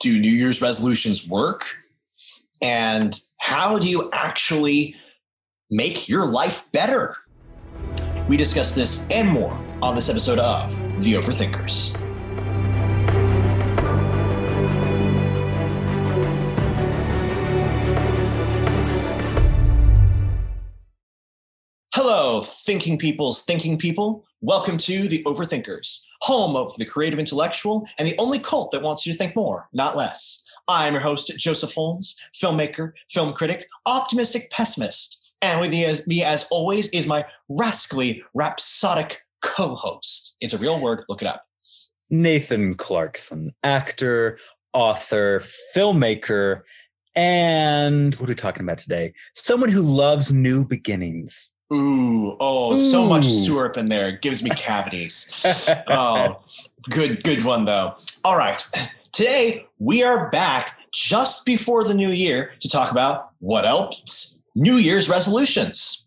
[0.00, 1.76] do New Year's resolutions work?
[2.62, 4.96] And how do you actually
[5.70, 7.16] make your life better?
[8.26, 9.52] We discuss this and more
[9.82, 11.94] on this episode of The Overthinkers.
[21.94, 24.24] Hello, thinking people's thinking people.
[24.40, 29.06] Welcome to The Overthinkers, home of the creative intellectual and the only cult that wants
[29.06, 30.42] you to think more, not less.
[30.68, 35.18] I'm your host, Joseph Holmes, filmmaker, film critic, optimistic pessimist.
[35.42, 35.70] And with
[36.06, 40.36] me as, always, is my rascally, rhapsodic co host.
[40.40, 41.46] It's a real word, look it up.
[42.10, 44.38] Nathan Clarkson, actor,
[44.72, 45.42] author,
[45.74, 46.62] filmmaker,
[47.16, 49.12] and what are we talking about today?
[49.34, 51.52] Someone who loves new beginnings.
[51.72, 52.76] Ooh, oh, Ooh.
[52.78, 54.08] so much syrup in there.
[54.08, 55.44] It gives me cavities.
[55.88, 56.40] oh,
[56.88, 57.94] good, good one though.
[58.24, 58.66] All right.
[59.12, 64.42] Today we are back just before the new year to talk about what else?
[64.54, 66.06] New Year's resolutions.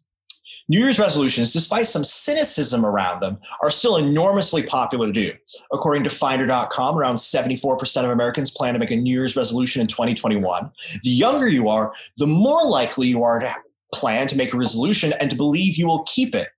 [0.69, 5.31] New Year's resolutions, despite some cynicism around them, are still enormously popular to do.
[5.73, 9.88] According to Finder.com, around 74% of Americans plan to make a New Year's resolution in
[9.88, 10.71] 2021.
[11.03, 13.53] The younger you are, the more likely you are to
[13.94, 16.49] plan to make a resolution and to believe you will keep it,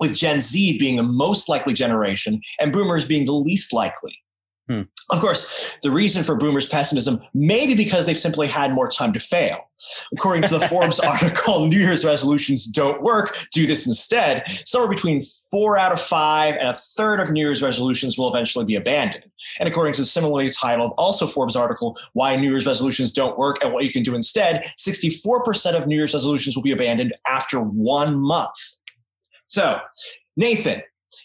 [0.00, 4.16] with Gen Z being the most likely generation and boomers being the least likely.
[4.68, 4.82] Hmm.
[5.10, 9.14] Of course, the reason for boomers' pessimism may be because they've simply had more time
[9.14, 9.70] to fail.
[10.12, 14.46] According to the Forbes article, New Year's resolutions don't work, do this instead.
[14.66, 18.66] Somewhere between four out of five and a third of New Year's resolutions will eventually
[18.66, 19.24] be abandoned.
[19.58, 23.64] And according to the similarly titled, also Forbes article, Why New Year's Resolutions Don't Work
[23.64, 27.58] and What You Can Do Instead, 64% of New Year's resolutions will be abandoned after
[27.60, 28.56] one month.
[29.46, 29.80] So,
[30.36, 30.82] Nathan,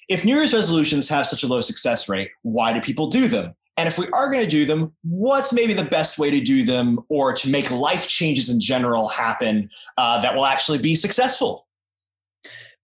[0.10, 3.56] if New Year's resolutions have such a low success rate, why do people do them?
[3.78, 6.64] And if we are going to do them, what's maybe the best way to do
[6.64, 11.68] them or to make life changes in general happen uh, that will actually be successful?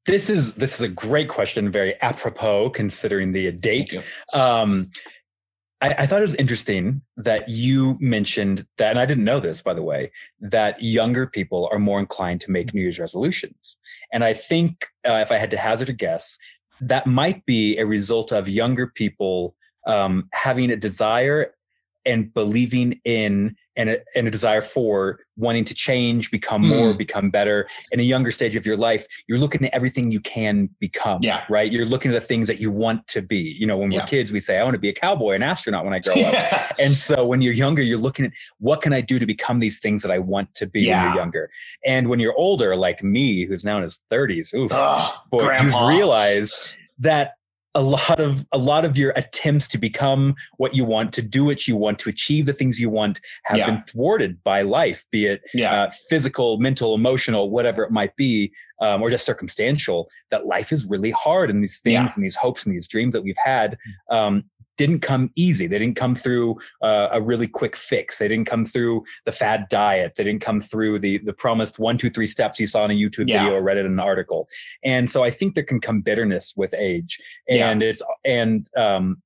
[0.05, 3.95] This is this is a great question, very apropos considering the date.
[4.33, 4.89] Um,
[5.81, 9.61] I, I, thought it was interesting that you mentioned that, and I didn't know this,
[9.61, 10.11] by the way,
[10.41, 13.77] that younger people are more inclined to make New Year's resolutions.
[14.11, 16.37] And I think, uh, if I had to hazard a guess,
[16.81, 19.55] that might be a result of younger people
[19.87, 21.53] um, having a desire
[22.05, 26.97] and believing in and a, and a desire for wanting to change, become more, mm.
[26.97, 27.67] become better.
[27.93, 31.19] In a younger stage of your life, you're looking at everything you can become.
[31.21, 31.45] Yeah.
[31.49, 31.71] Right.
[31.71, 33.55] You're looking at the things that you want to be.
[33.57, 35.85] You know, when we're kids, we say, I want to be a cowboy, an astronaut
[35.85, 36.75] when I grow up.
[36.79, 39.79] And so when you're younger, you're looking at what can I do to become these
[39.79, 41.03] things that I want to be yeah.
[41.03, 41.51] when you're younger.
[41.85, 44.71] And when you're older, like me, who's now in his 30s, oof,
[45.29, 47.33] boy, you realize that
[47.75, 51.45] a lot of a lot of your attempts to become what you want to do
[51.45, 53.65] what you want to achieve the things you want have yeah.
[53.67, 55.83] been thwarted by life be it yeah.
[55.83, 60.85] uh, physical mental emotional whatever it might be um, or just circumstantial that life is
[60.85, 62.13] really hard and these things yeah.
[62.15, 63.77] and these hopes and these dreams that we've had
[64.09, 64.43] um,
[64.79, 65.67] didn't come easy.
[65.67, 68.17] They didn't come through uh, a really quick fix.
[68.17, 70.13] They didn't come through the fad diet.
[70.15, 72.93] They didn't come through the the promised one, two, three steps you saw in a
[72.93, 73.43] YouTube yeah.
[73.43, 74.47] video or read it in an article.
[74.83, 77.19] And so I think there can come bitterness with age.
[77.49, 77.89] And yeah.
[77.89, 79.21] it's and um,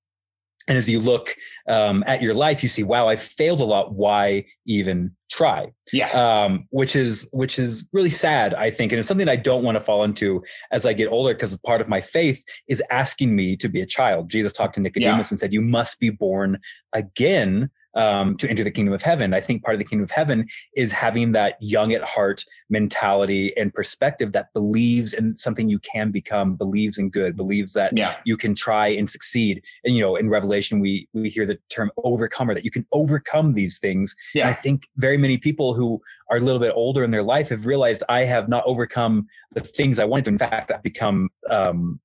[0.67, 1.35] and as you look
[1.67, 3.93] um, at your life you see wow i failed a lot.
[3.93, 5.71] Why even try?
[5.91, 6.09] Yeah.
[6.11, 8.91] Um, which is which is really sad i think.
[8.91, 11.81] And it's something i don't want to fall into as i get older because part
[11.81, 14.29] of my faith is asking me to be a child.
[14.29, 15.33] Jesus talked to nicodemus yeah.
[15.33, 16.59] and said you must be born
[16.93, 19.33] again um, to enter the kingdom of heaven.
[19.33, 23.53] I think part of the kingdom of heaven is having that young at heart mentality
[23.57, 28.15] and perspective that believes in something you can become, believes in good, believes that yeah.
[28.25, 29.63] you can try and succeed.
[29.83, 33.53] And you know, in Revelation, we we hear the term overcomer that you can overcome
[33.53, 34.15] these things.
[34.33, 34.43] Yeah.
[34.43, 37.49] And I think very many people who are a little bit older in their life
[37.49, 40.31] have realized I have not overcome the things I wanted to.
[40.31, 41.99] In fact, I've become um,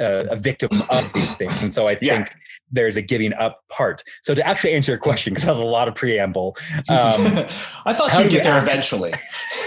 [0.00, 1.62] uh, a victim of these things.
[1.62, 2.34] And so I think yeah.
[2.70, 4.02] there's a giving up part.
[4.22, 6.56] So to actually answer your question, because that was a lot of preamble.
[6.88, 9.12] Um, I thought you'd get there eventually.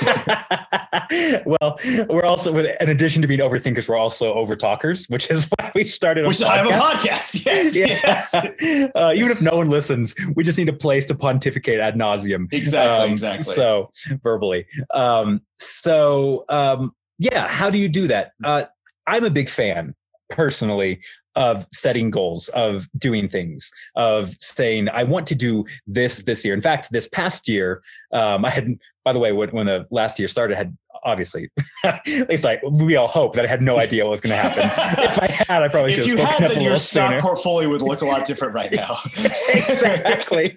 [1.45, 1.79] well,
[2.09, 5.85] we're also, with, in addition to being overthinkers, we're also overtalkers, which is why we
[5.85, 6.49] started a Which podcast.
[6.49, 7.45] Have a podcast.
[7.45, 7.75] Yes.
[7.75, 8.91] yes.
[8.95, 12.51] Uh, even if no one listens, we just need a place to pontificate ad nauseum.
[12.53, 13.05] Exactly.
[13.05, 13.53] Um, exactly.
[13.53, 13.91] So
[14.23, 14.65] verbally.
[14.93, 18.31] Um, so, um, yeah, how do you do that?
[18.43, 18.63] Uh,
[19.07, 19.95] I'm a big fan
[20.29, 20.99] personally
[21.35, 26.55] of setting goals, of doing things, of saying, I want to do this this year.
[26.55, 30.17] In fact, this past year, um, I had, by the way, when, when the last
[30.17, 30.75] year started, had
[31.07, 31.49] obviously,
[31.83, 34.37] at least like we all hope that I had no idea what was going to
[34.37, 34.63] happen.
[35.03, 37.09] if I had, I probably should if have you had, up a then your stock
[37.09, 37.21] sooner.
[37.21, 38.97] portfolio would look a lot different right now.
[39.55, 40.51] exactly.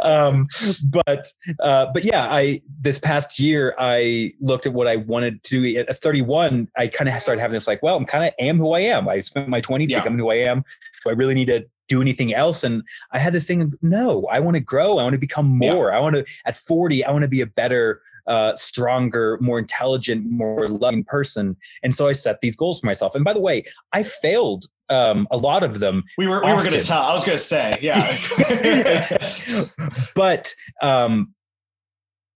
[0.00, 0.48] Um,
[0.82, 1.28] but
[1.60, 5.78] uh, but yeah, I this past year I looked at what I wanted to do.
[5.78, 8.72] At 31, I kind of started having this like, well, I'm kind of am who
[8.72, 9.08] I am.
[9.08, 10.00] I spent my 20s Yeah.
[10.00, 10.64] becoming who I am.
[11.04, 12.64] Do I really need to do anything else?
[12.64, 12.82] And
[13.12, 13.72] I had this thing.
[13.82, 14.98] No, I want to grow.
[14.98, 15.74] I want to become Yeah.
[15.74, 15.92] more.
[15.92, 17.04] I want to at 40.
[17.04, 18.00] I want to be a better.
[18.26, 23.14] Uh, stronger, more intelligent, more loving person, and so I set these goals for myself.
[23.14, 26.62] And by the way, I failed um, a lot of them We were we were
[26.62, 27.02] going to tell.
[27.02, 28.06] I was going to say, yeah.
[30.14, 31.34] but um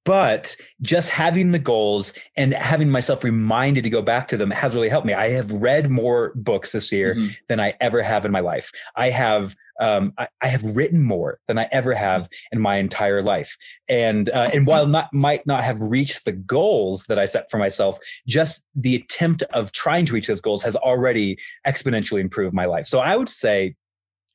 [0.05, 4.73] but just having the goals and having myself reminded to go back to them has
[4.73, 5.13] really helped me.
[5.13, 7.37] I have read more books this year Mhm.
[7.49, 8.71] than I ever have in my life.
[8.95, 13.23] I have um, I, I have written more than I ever have in my entire
[13.23, 13.57] life.
[13.89, 17.59] And uh, and while not might not have reached the goals that I set for
[17.59, 22.65] myself, just the attempt of trying to reach those goals has already exponentially improved my
[22.65, 22.87] life.
[22.87, 23.75] So I would say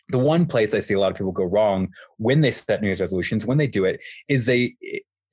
[0.10, 2.88] the one place I see a lot of people go wrong when they set New
[2.88, 4.76] Year's resolutions, when they do it, is a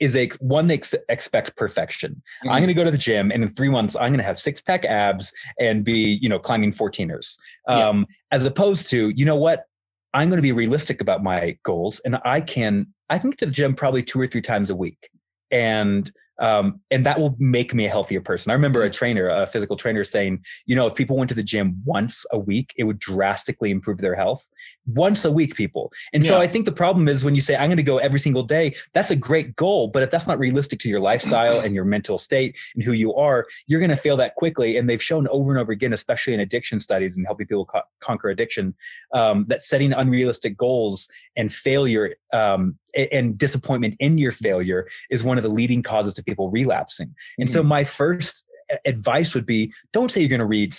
[0.01, 2.23] is a one they ex- expect perfection.
[2.45, 2.51] Mhm.
[2.51, 4.39] I'm going to go to the gym, and in three months, I'm going to have
[4.39, 7.37] six pack abs and be you know climbing 14ers.
[7.69, 7.89] Yeah.
[7.89, 9.65] Um, As opposed to you know what,
[10.15, 13.47] I'm going to be realistic about my goals, and I can I can get to
[13.47, 15.11] the gym probably two or three times a week,
[15.51, 18.51] and um, and that will make me a healthier person.
[18.51, 21.43] I remember a trainer, a physical trainer, saying, you know, if people went to the
[21.43, 24.49] gym once a week, it would drastically improve their health.
[24.95, 25.93] Once a week, people.
[26.13, 28.21] And so I think the problem is when you say, I'm going to go every
[28.21, 29.89] single day, that's a great goal.
[29.89, 33.15] But if that's not realistic to your lifestyle and your mental state and who you
[33.15, 34.77] are, you're going to fail that quickly.
[34.77, 37.83] And they've shown over and over again, especially in addiction studies and helping people co-
[38.01, 38.75] conquer addiction,
[39.13, 42.79] um, that setting unrealistic goals and failure um,
[43.13, 47.15] and disappointment in your failure is one of the leading causes to people relapsing.
[47.39, 48.45] And so my first
[48.85, 50.75] advice would be don't say you're going to read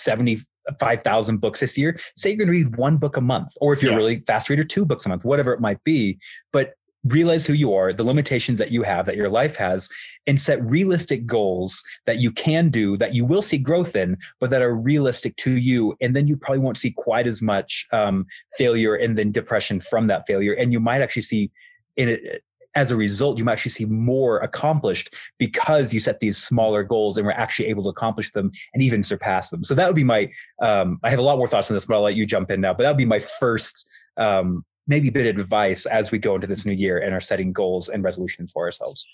[0.68, 1.98] 75,000 books this year.
[2.16, 3.96] Say you're going to read one book a month, or if you're Yeah.
[3.96, 6.18] a really fast reader, two books a month, whatever it might be.
[6.52, 6.74] But
[7.04, 9.88] realize who you are, the limitations that you have, that your life has,
[10.26, 14.50] and set realistic goals that you can do, that you will see growth in, but
[14.50, 15.96] that are realistic to you.
[16.02, 18.26] And then you probably won't see quite as much um,
[18.58, 20.52] failure and then depression from that failure.
[20.52, 21.50] And you might actually see
[21.96, 22.44] in it
[22.74, 27.16] as a result, you might actually see more accomplished because you set these smaller goals
[27.16, 29.64] and were actually able to accomplish them and even surpass them.
[29.64, 30.30] So that would be my.
[30.62, 32.60] Um, I have a lot more thoughts on this, but I'll let you jump in
[32.60, 32.72] now.
[32.72, 36.46] But that would be my first, um, maybe bit of advice as we go into
[36.46, 39.06] this new year and are setting goals and resolutions for ourselves.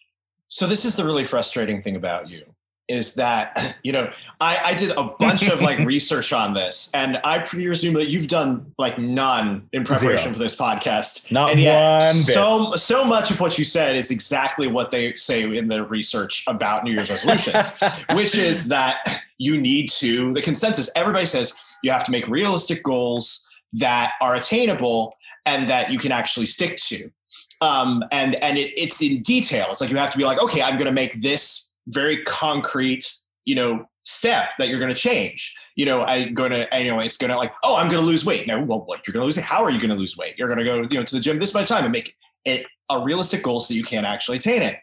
[0.48, 2.44] So this is the really frustrating thing about you
[2.88, 4.10] is that you know
[4.40, 8.28] I, I did a bunch of like research on this, and I presume that you've
[8.28, 10.34] done like none in preparation Zero.
[10.34, 11.30] for this podcast.
[11.30, 12.34] Not and yet, one bit.
[12.34, 16.44] so so much of what you said is exactly what they say in the research
[16.46, 17.72] about New Year's resolutions,
[18.12, 20.90] which is that you need to the consensus.
[20.96, 26.12] Everybody says you have to make realistic goals that are attainable and that you can
[26.12, 27.10] actually stick to.
[27.60, 29.66] Um, and and it, it's in detail.
[29.70, 33.12] It's like you have to be like, okay, I'm going to make this very concrete,
[33.44, 35.54] you know, step that you're going to change.
[35.74, 38.06] You know, I'm going to, you know, it's going to like, oh, I'm going to
[38.06, 38.46] lose weight.
[38.46, 39.44] No, well, what you're going to lose it?
[39.44, 40.34] How are you going to lose weight?
[40.38, 42.66] You're going to go, you know, to the gym this much time and make it
[42.90, 44.76] a realistic goal so you can actually attain it.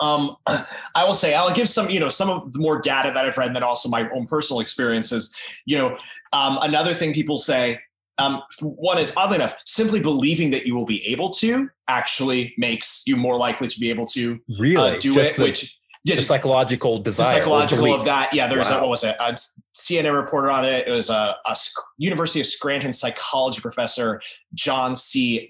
[0.00, 3.24] Um, I will say I'll give some, you know, some of the more data that
[3.24, 5.34] I've read, and then also my own personal experiences.
[5.66, 5.96] You know,
[6.32, 7.78] um, another thing people say,
[8.18, 13.02] um, one is oddly enough, simply believing that you will be able to actually makes
[13.06, 15.36] you more likely to be able to Really, uh, do Just it.
[15.36, 18.32] the- which yeah, the just psychological desire, psychological of that.
[18.32, 19.16] Yeah, there's a, what was it?
[19.20, 19.34] A
[19.74, 20.88] CNN reported on it.
[20.88, 21.56] It was a, a
[21.98, 24.20] University of Scranton psychology professor,
[24.54, 25.48] John C.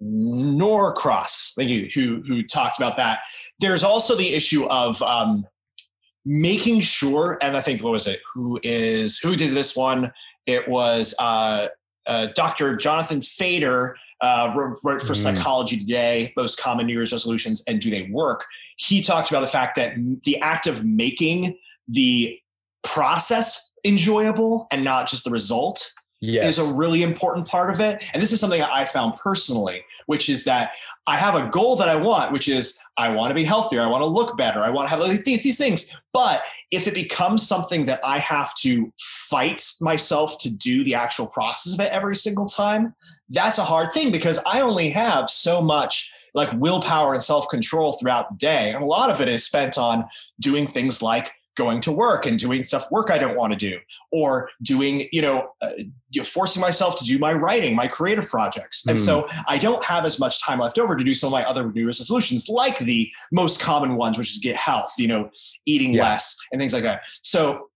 [0.00, 3.20] Norcross, thank you, who who talked about that.
[3.60, 5.46] There's also the issue of um,
[6.24, 8.20] making sure, and I think what was it?
[8.34, 10.12] Who is who did this one?
[10.46, 11.68] It was uh,
[12.06, 12.74] uh, Dr.
[12.76, 13.96] Jonathan Fader.
[14.22, 15.16] Uh, wrote, wrote for Mm.
[15.16, 18.46] Psychology Today, most common New Year's resolutions, and do they work?
[18.76, 21.56] he talked about the fact that the act of making
[21.88, 22.38] the
[22.82, 26.56] process enjoyable and not just the result yes.
[26.56, 28.02] is a really important part of it.
[28.14, 30.72] And this is something I found personally, which is that
[31.06, 33.88] I have a goal that I want, which is I want to be healthier, I
[33.88, 35.94] want to look better, I want to have these, these things.
[36.12, 41.26] But if it becomes something that I have to fight myself to do the actual
[41.26, 42.94] process of it every single time,
[43.28, 47.92] that's a hard thing because I only have so much like willpower and self control
[47.92, 48.70] throughout the day.
[48.70, 50.04] And a lot of it is spent on
[50.40, 53.78] doing things like going to work and doing stuff work I don't want to do,
[54.10, 55.70] or doing, you know, uh,
[56.24, 58.86] forcing myself to do my writing, my creative projects.
[58.86, 59.00] And mm.
[59.00, 61.70] so I don't have as much time left over to do some of my other
[61.70, 65.30] New Year's resolutions, like the most common ones, which is get health, you know,
[65.66, 66.02] eating yeah.
[66.02, 67.02] less and things like that.
[67.22, 67.68] So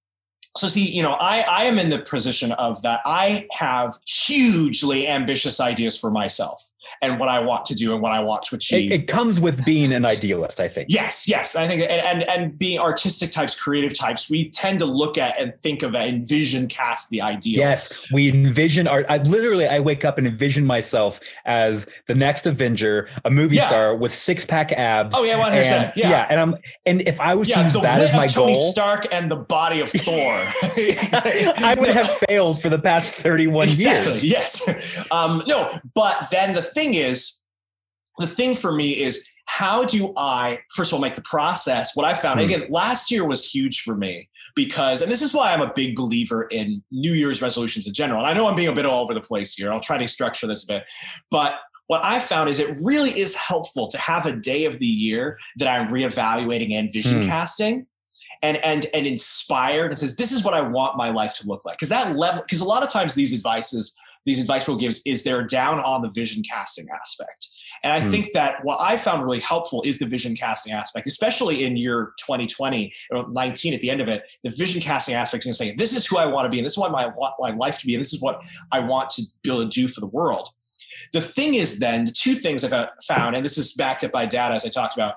[0.56, 5.06] so see you know i i am in the position of that i have hugely
[5.06, 6.71] ambitious ideas for myself
[7.02, 8.93] and what I want to do and what I want to achieve.
[8.93, 10.88] It, it comes with being an idealist, I think.
[10.90, 11.57] Yes, yes.
[11.57, 15.38] I think and, and and being artistic types, creative types, we tend to look at
[15.40, 17.59] and think of it, envision cast the ideal.
[17.59, 19.07] Yes, we envision art.
[19.09, 23.66] I literally I wake up and envision myself as the next Avenger, a movie yeah.
[23.66, 25.16] star with six pack abs.
[25.16, 25.93] Oh yeah, one hundred percent.
[25.97, 26.26] Yeah, yeah.
[26.31, 29.07] And I'm and if I was yeah, to use that as my Tony goal, Stark
[29.12, 34.12] and the body of Thor, I would have failed for the past thirty one exactly,
[34.12, 34.25] years.
[34.25, 35.07] Yes.
[35.11, 37.40] Um, no, but then the thing is,
[38.18, 41.97] the thing for me is how do I, first of all, make the process?
[41.97, 42.45] What I found, mm.
[42.45, 45.97] again, last year was huge for me because, and this is why I'm a big
[45.97, 48.21] believer in New Year's resolutions in general.
[48.21, 49.73] And I know I'm being a bit all over the place here.
[49.73, 50.85] I'll try to structure this a bit.
[51.30, 51.54] But
[51.87, 55.38] what I found is it really is helpful to have a day of the year
[55.56, 57.26] that I'm reevaluating and vision mm.
[57.26, 57.87] casting
[58.42, 61.64] and and and inspired and says this is what I want my life to look
[61.64, 65.00] like because that level because a lot of times these advices these advice people gives
[65.06, 67.49] is they're down on the vision casting aspect.
[67.83, 68.11] And I mm.
[68.11, 72.12] think that what I found really helpful is the vision casting aspect, especially in year
[72.18, 74.25] 2020 or 19 at the end of it.
[74.42, 76.73] The vision casting aspect is saying, this is who I want to be, and this
[76.73, 78.42] is what I want my life to be, and this is what
[78.73, 80.49] I want to be able to do for the world.
[81.12, 84.26] The thing is, then, the two things I've found, and this is backed up by
[84.26, 85.16] data as I talked about,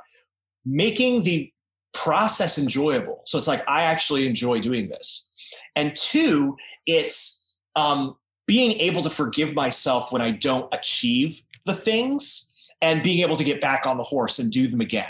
[0.66, 1.52] making the
[1.94, 3.22] process enjoyable.
[3.26, 5.30] So it's like, I actually enjoy doing this.
[5.76, 8.16] And two, it's um,
[8.50, 12.52] being able to forgive myself when I don't achieve the things
[12.82, 15.06] and being able to get back on the horse and do them again.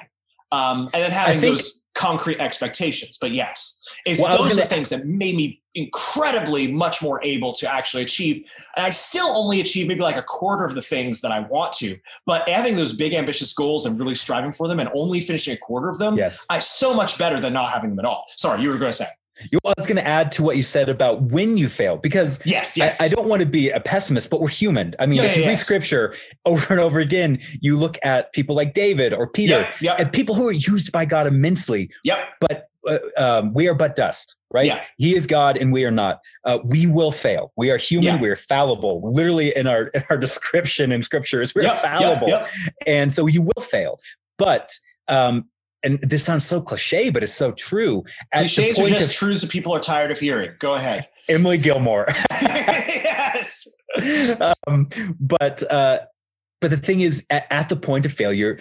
[0.52, 3.18] Um, and then having think, those concrete expectations.
[3.20, 7.54] But yes, it's well, those are the things that made me incredibly much more able
[7.54, 8.46] to actually achieve.
[8.76, 11.72] And I still only achieve maybe like a quarter of the things that I want
[11.76, 15.54] to, but having those big ambitious goals and really striving for them and only finishing
[15.54, 18.26] a quarter of them, yes, I so much better than not having them at all.
[18.36, 19.08] Sorry, you were going to say.
[19.52, 22.40] You, I was going to add to what you said about when you fail, because
[22.46, 23.00] yes, yes.
[23.00, 24.96] I, I don't want to be a pessimist, but we're human.
[25.00, 25.64] I mean, yeah, if you yeah, read yes.
[25.64, 26.16] scripture
[26.46, 30.00] over and over again, you look at people like David or Peter, yep, yep.
[30.00, 31.90] and people who are used by God immensely.
[32.04, 32.30] Yep.
[32.42, 34.66] But uh, um, we are but dust, right?
[34.66, 34.84] Yeah.
[34.98, 36.22] He is God and we are not.
[36.46, 37.52] Uh, we will fail.
[37.56, 38.16] We are human.
[38.16, 38.22] Yeah.
[38.22, 39.12] We're fallible.
[39.12, 42.42] Literally, in our in our description in scriptures, we're yep, fallible,
[42.88, 44.00] and so you will fail.
[44.38, 44.72] But
[45.08, 45.46] um,
[45.84, 48.04] and this sounds so cliche, but it's so true.
[48.34, 50.52] At Cliches are just of, truths that people are tired of hearing.
[50.60, 51.08] Go ahead.
[51.30, 52.08] Emily Gilmore.
[52.42, 53.68] yes.
[54.68, 56.00] Um, but uh,
[56.62, 58.60] but the thing is, at, at, the point of failure,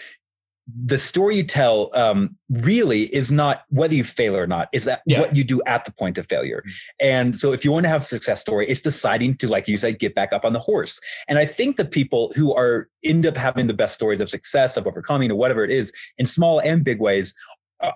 [0.85, 5.03] the story you tell um, really is not whether you fail or not is that
[5.07, 5.21] yeah.
[5.21, 7.07] what you do at the point of failure mm-hmm.
[7.07, 9.77] and so if you want to have a success story it's deciding to like you
[9.77, 13.25] said get back up on the horse and i think the people who are end
[13.25, 16.59] up having the best stories of success of overcoming or whatever it is in small
[16.61, 17.35] and big ways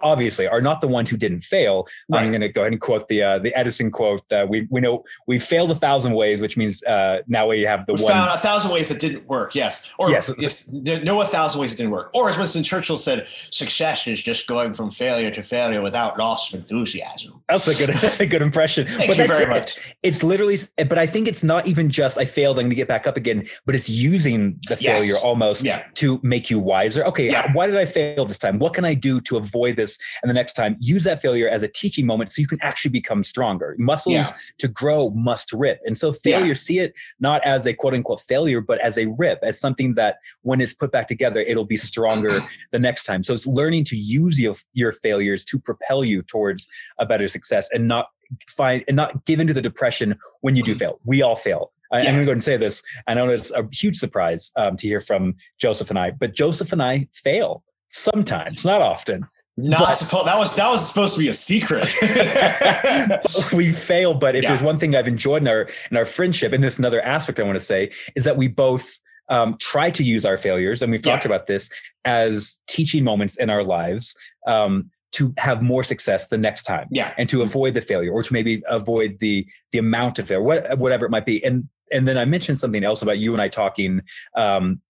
[0.03, 1.87] obviously are not the ones who didn't fail.
[2.09, 2.23] Right.
[2.23, 4.23] I'm going to go ahead and quote the uh, the Edison quote.
[4.33, 7.87] Uh, we we know we failed a thousand ways, which means uh, now we have
[7.87, 8.13] the we one.
[8.13, 9.55] Found a thousand ways that didn't work.
[9.55, 12.11] Yes, or yes, yes, no, a thousand ways that didn't work.
[12.15, 16.53] Or as Winston Churchill said, success is just going from failure to failure without loss
[16.53, 17.43] of enthusiasm.
[17.49, 18.87] That's a good that's a good impression.
[18.87, 19.77] Thank but you very much.
[20.03, 22.59] It's literally, but I think it's not even just I failed.
[22.59, 24.99] I'm going to get back up again, but it's using the yes.
[24.99, 25.85] failure almost yeah.
[25.95, 27.05] to make you wiser.
[27.05, 27.53] Okay, yeah.
[27.53, 28.59] why did I fail this time?
[28.59, 29.99] What can I do to avoid this?
[30.23, 32.91] And the next time, use that failure as a teaching moment so you can actually
[32.91, 33.75] become stronger.
[33.79, 34.31] Muscles yeah.
[34.59, 35.81] to grow must rip.
[35.85, 36.55] And so failure, yeah.
[36.55, 40.19] see it not as a quote unquote failure, but as a rip, as something that
[40.43, 43.23] when it's put back together, it'll be stronger the next time.
[43.23, 47.69] So it's learning to use your, your failures to propel you towards a better success
[47.73, 48.07] and not
[48.49, 51.01] find and not give into the depression when you do fail.
[51.05, 51.73] We all fail.
[51.93, 52.83] I, am going to go and say this.
[53.07, 56.73] I know it's a huge surprise um, to hear from Joseph and I, but Joseph
[56.73, 59.27] and I fail sometimes, not often.
[59.57, 60.27] Not supposed.
[60.27, 61.95] That was that was supposed to be a secret.
[63.53, 64.51] we fail, but if yeah.
[64.51, 67.43] there's one thing I've enjoyed in our in our friendship, and this another aspect I
[67.43, 71.05] want to say is that we both um, try to use our failures, and we've
[71.05, 71.13] yeah.
[71.13, 71.69] talked about this
[72.07, 74.17] as teaching moments in our lives
[74.47, 78.23] um, to have more success the next time, yeah, and to avoid the failure, or
[78.23, 81.45] to maybe avoid the the amount of failure, what, whatever it might be.
[81.45, 84.01] And and then I mentioned something else about you and I talking
[84.35, 84.81] um,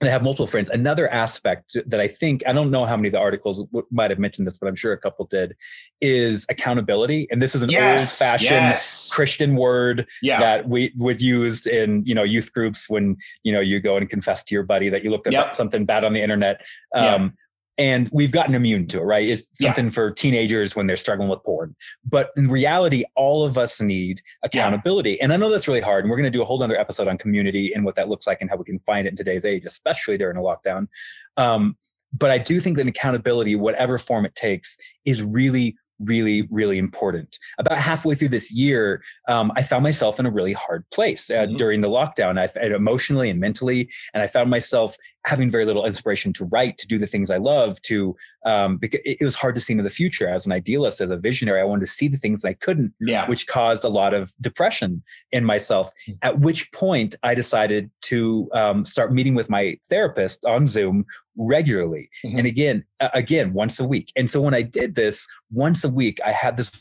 [0.00, 0.68] and I have multiple friends.
[0.70, 4.18] Another aspect that I think I don't know how many of the articles might have
[4.18, 5.56] mentioned this, but I'm sure a couple did,
[6.00, 7.26] is accountability.
[7.30, 9.10] And this is an yes, old-fashioned yes.
[9.12, 10.38] Christian word yeah.
[10.38, 14.08] that we was used in you know youth groups when you know you go and
[14.08, 15.54] confess to your buddy that you looked up yep.
[15.54, 16.60] something bad on the internet.
[16.94, 17.32] Um, yep.
[17.78, 19.28] And we've gotten immune to it, right?
[19.28, 19.92] It's something yeah.
[19.92, 21.76] for teenagers when they're struggling with porn.
[22.04, 25.12] But in reality, all of us need accountability.
[25.12, 25.24] Yeah.
[25.24, 26.04] And I know that's really hard.
[26.04, 28.26] And we're going to do a whole other episode on community and what that looks
[28.26, 30.88] like and how we can find it in today's age, especially during a lockdown.
[31.36, 31.76] Um,
[32.12, 37.38] but I do think that accountability, whatever form it takes, is really, really, really important.
[37.58, 41.34] About halfway through this year, um, I found myself in a really hard place uh,
[41.34, 41.56] mm-hmm.
[41.56, 42.38] during the lockdown.
[42.38, 46.86] I emotionally and mentally, and I found myself having very little inspiration to write, to
[46.86, 49.90] do the things I love, to um, because it was hard to see into the
[49.90, 51.60] future as an idealist, as a visionary.
[51.60, 53.28] I wanted to see the things I couldn't, yeah.
[53.28, 55.02] which caused a lot of depression
[55.32, 55.88] in myself.
[56.08, 56.12] Mm-hmm.
[56.22, 61.04] At which point, I decided to um, start meeting with my therapist on Zoom
[61.38, 62.38] regularly, mm-hmm.
[62.38, 64.12] and again, uh, again once a week.
[64.16, 66.72] And so when I did this once a week, I had this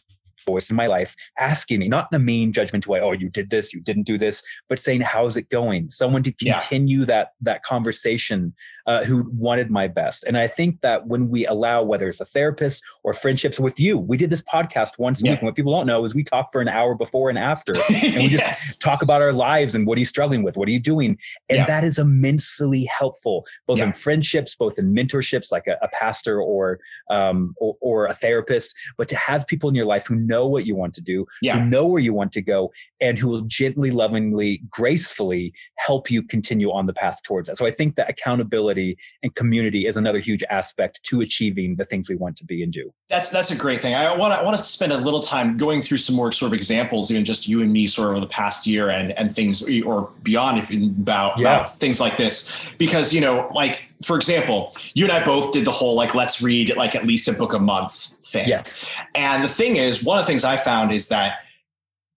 [0.48, 3.50] voice in my life asking me, not in a mean judgmental way, oh, you did
[3.50, 5.90] this, you didn't do this, but saying, how's it going?
[5.92, 7.06] Someone to continue yeah.
[7.06, 8.54] that that conversation
[8.88, 10.24] uh, who wanted my best.
[10.26, 13.98] And I think that when we allow, whether it's a therapist or friendships with you,
[13.98, 15.32] we did this podcast once yeah.
[15.32, 15.40] a week.
[15.42, 18.16] And what people don't know is we talk for an hour before and after, and
[18.16, 18.66] we yes.
[18.66, 20.56] just talk about our lives and what are you struggling with?
[20.56, 21.18] What are you doing?
[21.50, 21.66] And yeah.
[21.66, 26.80] that is immensely helpful, both in friendships, both in mentorships, like a, a pastor or,
[27.10, 30.48] um, or, or a therapist, but to have people in your life who know know
[30.48, 31.60] what you want to do, yeah.
[31.60, 36.22] who know where you want to go, and who will gently, lovingly, gracefully help you
[36.24, 37.58] continue on the path towards that.
[37.58, 42.10] So I think that accountability and community is another huge aspect to achieving the things
[42.10, 42.94] we want to be and do.
[43.10, 43.96] That's that's a great thing.
[43.96, 46.50] I want to, I want to spend a little time going through some more sort
[46.50, 49.32] of examples, even just you and me, sort of over the past year and and
[49.32, 51.56] things or beyond, if about, yeah.
[51.56, 55.66] about things like this, because you know, like for example, you and I both did
[55.66, 58.48] the whole like let's read like at least a book a month thing.
[58.48, 58.90] Yes.
[59.16, 61.40] And the thing is, one of the things I found is that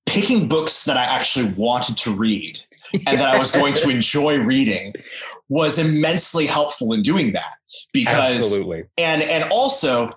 [0.07, 2.61] picking books that I actually wanted to read
[2.93, 4.93] and that I was going to enjoy reading
[5.49, 7.55] was immensely helpful in doing that
[7.93, 8.85] because Absolutely.
[8.99, 10.11] and and also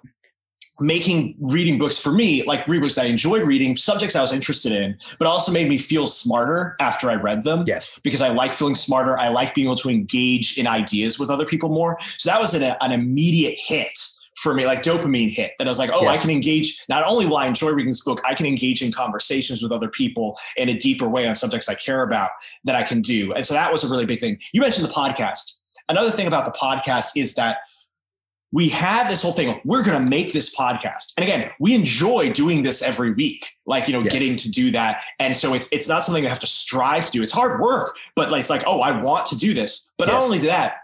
[0.80, 4.34] making reading books for me, like read books that I enjoyed reading, subjects I was
[4.34, 7.64] interested in, but also made me feel smarter after I read them.
[7.68, 8.00] Yes.
[8.04, 9.18] Because I like feeling smarter.
[9.18, 11.98] I like being able to engage in ideas with other people more.
[12.18, 13.98] So that was an, an immediate hit
[14.44, 16.20] for me, like dopamine hit that I was like, oh, yes.
[16.20, 16.84] I can engage.
[16.90, 19.88] Not only will I enjoy reading this book, I can engage in conversations with other
[19.88, 22.32] people in a deeper way on subjects I care about
[22.66, 23.32] that I can do.
[23.34, 24.38] And so that was a really big thing.
[24.54, 25.62] You mentioned the podcast.
[25.88, 27.58] Another thing about the podcast is that
[28.54, 31.14] we had this whole thing of we're going to make this podcast.
[31.18, 34.14] And again we enjoy doing this every week like you know yes.
[34.14, 35.02] getting to do that.
[35.20, 37.22] And so it's it's not something we have to strive to do.
[37.22, 39.92] It's hard work but like it's like oh i want to do this.
[39.98, 40.14] But yes.
[40.14, 40.76] not only that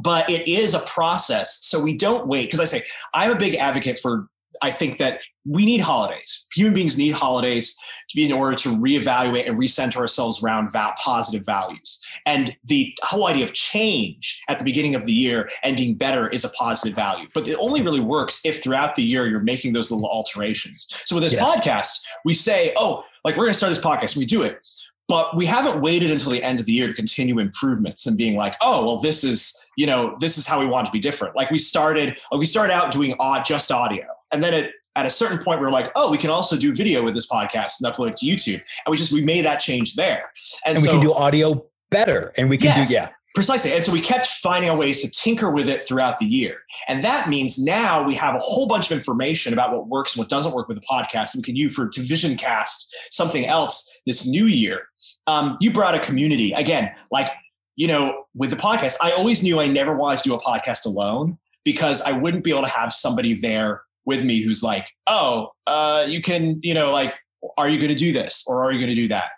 [0.00, 1.64] but it is a process.
[1.64, 4.28] So we don't wait because i say i'm a big advocate for
[4.62, 6.46] I think that we need holidays.
[6.54, 7.76] Human beings need holidays
[8.08, 12.02] to be in order to reevaluate and recenter ourselves around val- positive values.
[12.26, 16.28] And the whole idea of change at the beginning of the year and being better
[16.28, 17.28] is a positive value.
[17.34, 20.86] But it only really works if throughout the year you're making those little alterations.
[21.04, 21.60] So with this yes.
[21.60, 24.58] podcast, we say, oh, like we're going to start this podcast and we do it.
[25.06, 28.38] But we haven't waited until the end of the year to continue improvements and being
[28.38, 31.36] like, oh, well, this is, you know, this is how we want to be different.
[31.36, 33.14] Like we started, like we started out doing
[33.44, 36.28] just audio and then it, at a certain point, we are like, oh, we can
[36.28, 38.62] also do video with this podcast and upload it to YouTube.
[38.84, 40.30] And we just, we made that change there.
[40.66, 43.10] And, and so, we can do audio better and we can yes, do, yeah.
[43.34, 43.72] Precisely.
[43.72, 46.58] And so we kept finding our ways to tinker with it throughout the year.
[46.88, 50.20] And that means now we have a whole bunch of information about what works and
[50.20, 51.34] what doesn't work with the podcast.
[51.34, 54.82] And we can use for to vision cast something else this new year.
[55.26, 57.28] Um, you brought a community again, like,
[57.74, 60.86] you know, with the podcast, I always knew I never wanted to do a podcast
[60.86, 65.50] alone because I wouldn't be able to have somebody there with me who's like, oh,
[65.66, 67.14] uh, you can, you know, like,
[67.58, 69.30] are you going to do this or are you going to do that?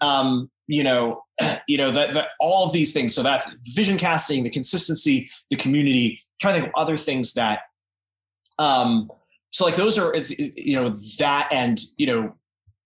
[0.00, 1.22] Um, you know,
[1.68, 3.14] you know that, that all of these things.
[3.14, 6.20] So that's vision casting, the consistency, the community.
[6.40, 7.60] Trying to think of other things that.
[8.58, 9.10] Um,
[9.50, 10.14] so like those are
[10.56, 12.34] you know that and you know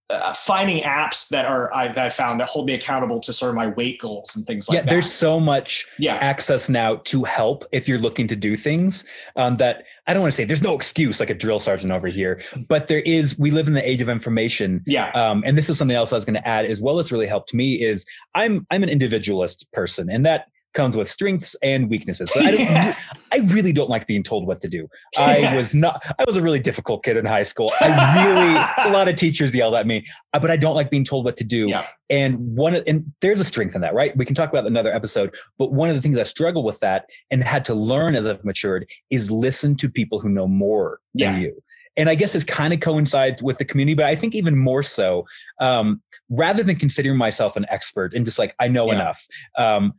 [0.08, 3.50] uh, finding apps that are I, that I found that hold me accountable to sort
[3.50, 4.86] of my weight goals and things like yeah, that.
[4.86, 6.14] Yeah, there's so much yeah.
[6.16, 10.32] access now to help if you're looking to do things um, that I don't want
[10.32, 13.36] to say there's no excuse like a drill sergeant over here, but there is.
[13.38, 14.82] We live in the age of information.
[14.86, 15.10] Yeah.
[15.10, 17.26] Um, and this is something else I was going to add as well as really
[17.26, 22.30] helped me is I'm I'm an individualist person, and that comes with strengths and weaknesses.
[22.32, 23.04] But I, yes.
[23.32, 24.88] I really don't like being told what to do.
[25.18, 27.72] I was not, I was a really difficult kid in high school.
[27.80, 31.04] I really, a lot of teachers yelled at me, uh, but I don't like being
[31.04, 31.66] told what to do.
[31.68, 31.86] Yeah.
[32.08, 34.16] And one, and there's a strength in that, right?
[34.16, 37.06] We can talk about another episode, but one of the things I struggle with that
[37.32, 41.32] and had to learn as I've matured is listen to people who know more yeah.
[41.32, 41.62] than you
[41.96, 44.82] and I guess this kind of coincides with the community, but I think even more
[44.82, 45.24] so,
[45.60, 48.94] um, rather than considering myself an expert and just like I know yeah.
[48.94, 49.94] enough, um,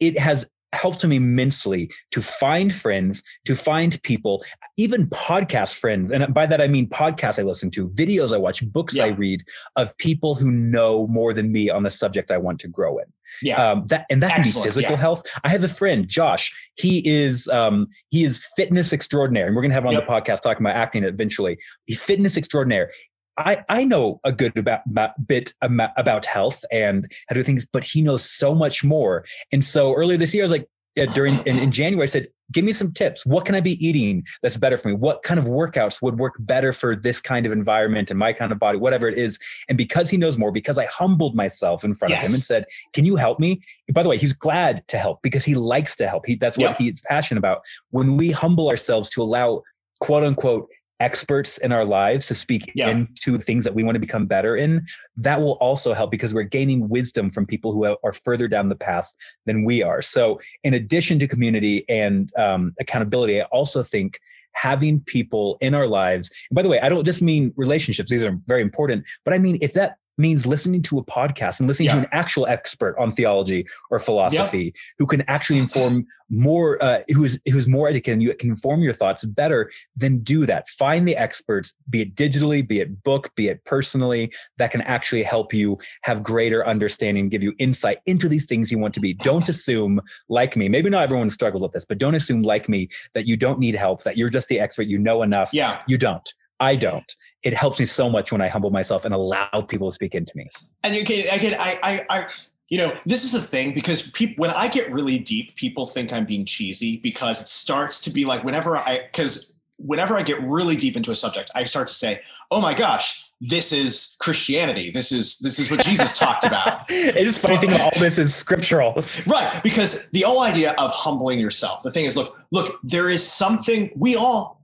[0.00, 4.44] it has helped me immensely to find friends, to find people,
[4.76, 6.10] even podcast friends.
[6.10, 9.04] And by that, I mean podcasts I listen to, videos I watch, books yeah.
[9.04, 9.42] I read
[9.76, 13.06] of people who know more than me on the subject I want to grow in.
[13.42, 13.70] Yeah.
[13.70, 14.54] Um, that and that Excellent.
[14.54, 14.96] can be physical yeah.
[14.96, 15.22] health.
[15.44, 16.54] I have a friend, Josh.
[16.76, 20.06] He is um, he is fitness extraordinaire, and we're gonna have him on yep.
[20.06, 21.58] the podcast talking about acting eventually.
[21.86, 22.90] He's fitness extraordinaire.
[23.38, 27.66] I, I know a good about, about, bit about health and how to do things,
[27.70, 29.24] but he knows so much more.
[29.52, 30.68] And so earlier this year, I was like,
[30.98, 33.26] uh, during in, in January, I said, give me some tips.
[33.26, 34.94] What can I be eating that's better for me?
[34.94, 38.52] What kind of workouts would work better for this kind of environment and my kind
[38.52, 39.38] of body, whatever it is.
[39.68, 42.22] And because he knows more, because I humbled myself in front yes.
[42.22, 43.60] of him and said, can you help me?
[43.92, 46.24] By the way, he's glad to help because he likes to help.
[46.26, 46.76] He, that's what yeah.
[46.76, 47.60] he's passionate about.
[47.90, 49.62] When we humble ourselves to allow
[50.00, 50.68] quote unquote
[51.00, 52.88] experts in our lives to speak yeah.
[52.88, 56.42] into things that we want to become better in, that will also help because we're
[56.42, 60.00] gaining wisdom from people who are further down the path than we are.
[60.00, 64.18] So, in addition to community and um, accountability, I also think
[64.52, 68.24] having people in our lives, and by the way, I don't just mean relationships, these
[68.24, 71.86] are very important, but I mean, if that means listening to a podcast and listening
[71.86, 71.94] yeah.
[71.94, 77.38] to an actual expert on theology or philosophy who can actually inform more uh, who's
[77.46, 80.68] who's more educated and you can inform your thoughts better than do that.
[80.68, 85.22] Find the experts be it digitally be it book be it personally that can actually
[85.22, 89.14] help you have greater understanding give you insight into these things you want to be.
[89.14, 92.88] Don't assume like me maybe not everyone struggles with this but don't assume like me
[93.14, 95.50] that you don't need help that you're just the expert you know enough.
[95.52, 95.80] Yeah.
[95.86, 96.28] You don't
[96.60, 97.16] I don't.
[97.42, 100.32] It helps me so much when I humble myself and allow people to speak into
[100.36, 100.46] me.
[100.82, 102.26] And you can, again, I, I, I,
[102.68, 106.12] you know, this is a thing because people, when I get really deep, people think
[106.12, 110.40] I'm being cheesy because it starts to be like whenever I, because whenever I get
[110.42, 114.90] really deep into a subject, I start to say, "Oh my gosh, this is Christianity.
[114.90, 118.34] This is this is what Jesus talked about." it is funny thinking all this is
[118.34, 119.60] scriptural, right?
[119.62, 121.82] Because the whole idea of humbling yourself.
[121.82, 124.60] The thing is, look, look, there is something we all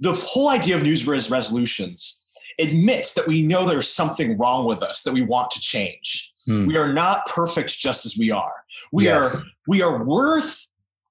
[0.00, 2.22] the whole idea of New Year's resolutions
[2.58, 6.32] admits that we know there's something wrong with us that we want to change.
[6.46, 6.66] Hmm.
[6.66, 8.64] We are not perfect just as we are.
[8.92, 9.44] We yes.
[9.44, 10.66] are we are worth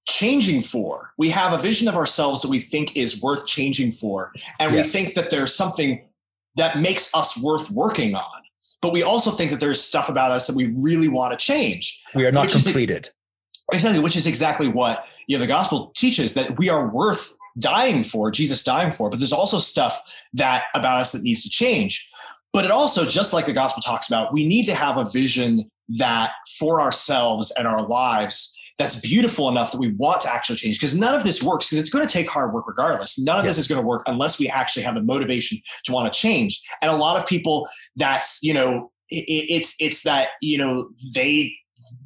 [0.07, 1.13] changing for.
[1.17, 4.85] We have a vision of ourselves that we think is worth changing for, and yes.
[4.85, 6.03] we think that there's something
[6.55, 8.41] that makes us worth working on.
[8.81, 12.01] But we also think that there's stuff about us that we really want to change.
[12.15, 13.09] We are not completed.
[13.71, 17.35] Is, exactly, which is exactly what you know the gospel teaches that we are worth
[17.59, 20.01] dying for, Jesus dying for, but there's also stuff
[20.33, 22.09] that about us that needs to change.
[22.51, 25.69] But it also, just like the gospel talks about, we need to have a vision
[25.97, 30.79] that for ourselves and our lives that's beautiful enough that we want to actually change
[30.79, 33.19] because none of this works because it's going to take hard work regardless.
[33.19, 36.11] None of this is going to work unless we actually have the motivation to want
[36.11, 36.61] to change.
[36.81, 37.67] And a lot of people
[37.97, 41.53] that's you know it, it's it's that you know they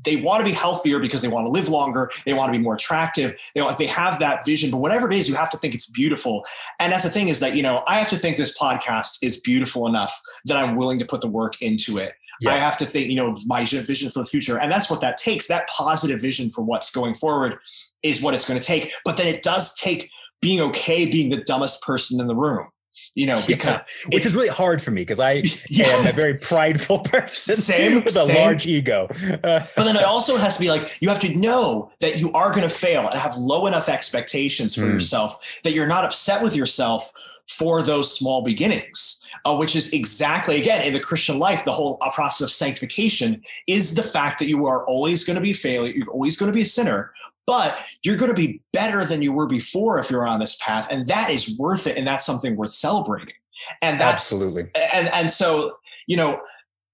[0.04, 2.10] they want to be healthier because they want to live longer.
[2.26, 3.34] They want to be more attractive.
[3.56, 5.90] They want, they have that vision, but whatever it is, you have to think it's
[5.90, 6.46] beautiful.
[6.80, 9.40] And that's the thing is that, you know, I have to think this podcast is
[9.40, 12.14] beautiful enough that I'm willing to put the work into it.
[12.42, 12.54] Yes.
[12.54, 14.60] I have to think, you know, my vision for the future.
[14.60, 15.48] And that's what that takes.
[15.48, 17.58] That positive vision for what's going forward
[18.02, 18.92] is what it's going to take.
[19.06, 20.10] But then it does take
[20.42, 22.68] being okay being the dumbest person in the room
[23.16, 25.32] you know, because yeah, which it, is really hard for me because I
[25.80, 28.36] am a very prideful person same, with a same.
[28.36, 29.08] large ego.
[29.42, 32.50] but then it also has to be like you have to know that you are
[32.50, 34.94] going to fail and have low enough expectations for mm.
[34.94, 37.12] yourself that you're not upset with yourself
[37.48, 39.20] for those small beginnings.
[39.46, 43.42] Uh, which is exactly again in the Christian life, the whole uh, process of sanctification
[43.68, 46.50] is the fact that you are always going to be a failure, you're always going
[46.50, 47.12] to be a sinner,
[47.46, 50.88] but you're going to be better than you were before if you're on this path
[50.92, 53.34] and that is worth it and that's something worth celebrating.
[53.82, 54.70] And that's absolutely.
[54.94, 55.78] and and so
[56.08, 56.42] you know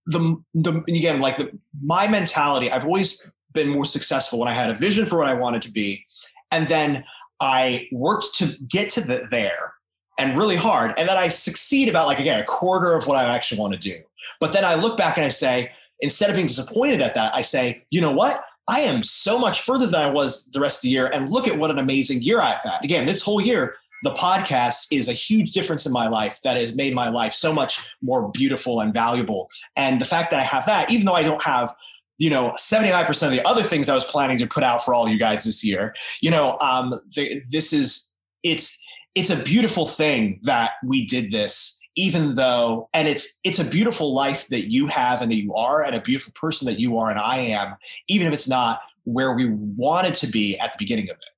[0.05, 4.69] the the again like the my mentality i've always been more successful when i had
[4.69, 6.03] a vision for what i wanted to be
[6.51, 7.03] and then
[7.39, 9.73] i worked to get to the there
[10.17, 13.23] and really hard and then i succeed about like again a quarter of what i
[13.23, 14.01] actually want to do.
[14.39, 17.41] But then i look back and i say instead of being disappointed at that i
[17.41, 20.81] say you know what I am so much further than I was the rest of
[20.83, 21.07] the year.
[21.07, 22.83] And look at what an amazing year I've had.
[22.83, 26.75] Again, this whole year, the podcast is a huge difference in my life that has
[26.75, 29.49] made my life so much more beautiful and valuable.
[29.75, 31.73] And the fact that I have that, even though I don't have
[32.19, 35.07] you know 75% of the other things i was planning to put out for all
[35.07, 40.37] you guys this year you know um, the, this is it's it's a beautiful thing
[40.43, 45.21] that we did this even though and it's it's a beautiful life that you have
[45.21, 47.75] and that you are and a beautiful person that you are and I am
[48.07, 51.29] even if it's not where we wanted to be at the beginning of it.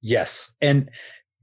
[0.00, 0.54] Yes.
[0.62, 0.90] And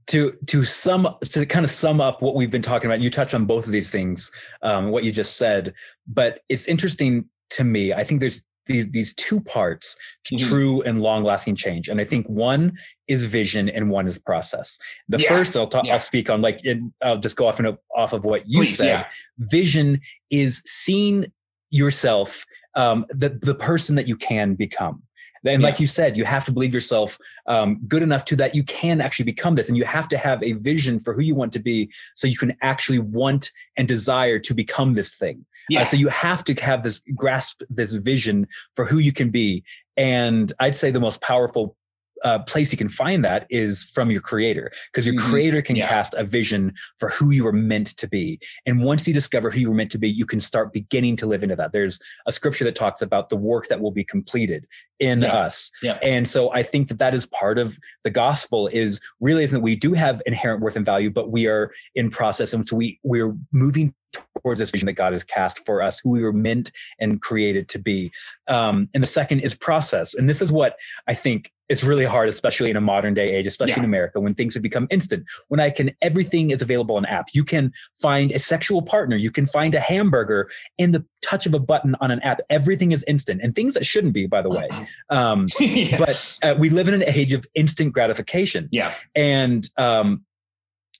[0.08, 3.34] to to sum to kind of sum up what we've been talking about you touched
[3.34, 4.30] on both of these things
[4.62, 5.74] um, what you just said
[6.06, 10.48] but it's interesting to me i think there's these these two parts to mm-hmm.
[10.48, 11.88] true and long lasting change.
[11.88, 12.72] And I think one
[13.08, 14.78] is vision and one is process.
[15.08, 15.28] The yeah.
[15.28, 15.94] first I'll talk, yeah.
[15.94, 18.76] I'll speak on like it, I'll just go off and off of what you Please,
[18.76, 18.86] said.
[18.86, 19.06] Yeah.
[19.38, 20.00] Vision
[20.30, 21.26] is seeing
[21.70, 25.02] yourself, um, the the person that you can become.
[25.44, 28.64] And like you said, you have to believe yourself um, good enough to that you
[28.64, 29.68] can actually become this.
[29.68, 32.36] And you have to have a vision for who you want to be so you
[32.36, 35.44] can actually want and desire to become this thing.
[35.68, 35.82] Yeah.
[35.82, 39.64] Uh, so you have to have this grasp this vision for who you can be.
[39.96, 41.76] And I'd say the most powerful
[42.24, 45.30] uh, place you can find that is from your creator because your mm-hmm.
[45.30, 45.88] creator can yeah.
[45.88, 49.60] cast a vision for who you were meant to be and once you discover who
[49.60, 52.32] you were meant to be you can start beginning to live into that there's a
[52.32, 54.66] scripture that talks about the work that will be completed
[54.98, 55.32] in yeah.
[55.32, 55.98] us yeah.
[56.02, 59.76] and so i think that that is part of the gospel is realizing that we
[59.76, 63.36] do have inherent worth and value but we are in process and so we we're
[63.52, 63.94] moving
[64.42, 67.68] towards this vision that God has cast for us, who we were meant and created
[67.70, 68.10] to be.
[68.48, 70.14] Um, and the second is process.
[70.14, 70.76] And this is what
[71.06, 73.80] I think is really hard, especially in a modern day age, especially yeah.
[73.80, 75.24] in America, when things have become instant.
[75.48, 77.28] When I can, everything is available on app.
[77.32, 79.16] You can find a sexual partner.
[79.16, 82.40] You can find a hamburger in the touch of a button on an app.
[82.50, 84.68] Everything is instant, and things that shouldn't be, by the way.
[85.10, 85.98] Um, yeah.
[85.98, 88.68] But uh, we live in an age of instant gratification.
[88.70, 88.94] Yeah.
[89.14, 90.24] And um,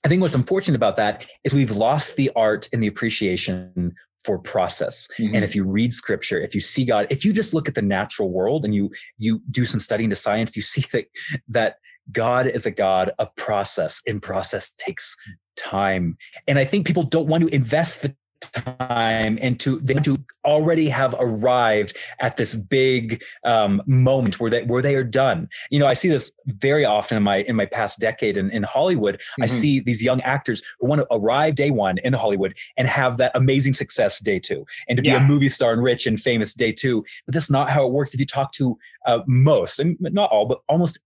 [0.03, 3.95] I think what's unfortunate about that is we've lost the art and the appreciation
[4.27, 5.07] for process.
[5.17, 5.35] Mm-hmm.
[5.35, 7.81] And if you read scripture, if you see God, if you just look at the
[7.81, 11.05] natural world and you you do some study into science, you see that
[11.47, 11.77] that
[12.11, 15.15] God is a God of process, and process takes
[15.55, 16.17] time.
[16.47, 20.87] And I think people don't want to invest the time and to them to already
[20.89, 25.49] have arrived at this big um, moment where they where they are done.
[25.69, 28.63] You know, I see this very often in my in my past decade in, in
[28.63, 29.15] Hollywood.
[29.15, 29.43] Mm-hmm.
[29.43, 33.17] I see these young actors who want to arrive day one in Hollywood and have
[33.17, 36.53] that amazing success day two, and to be a movie star and rich and famous
[36.53, 37.03] day two.
[37.25, 38.13] But that's not how it works.
[38.13, 40.99] If you talk to uh, most, and not all, but almost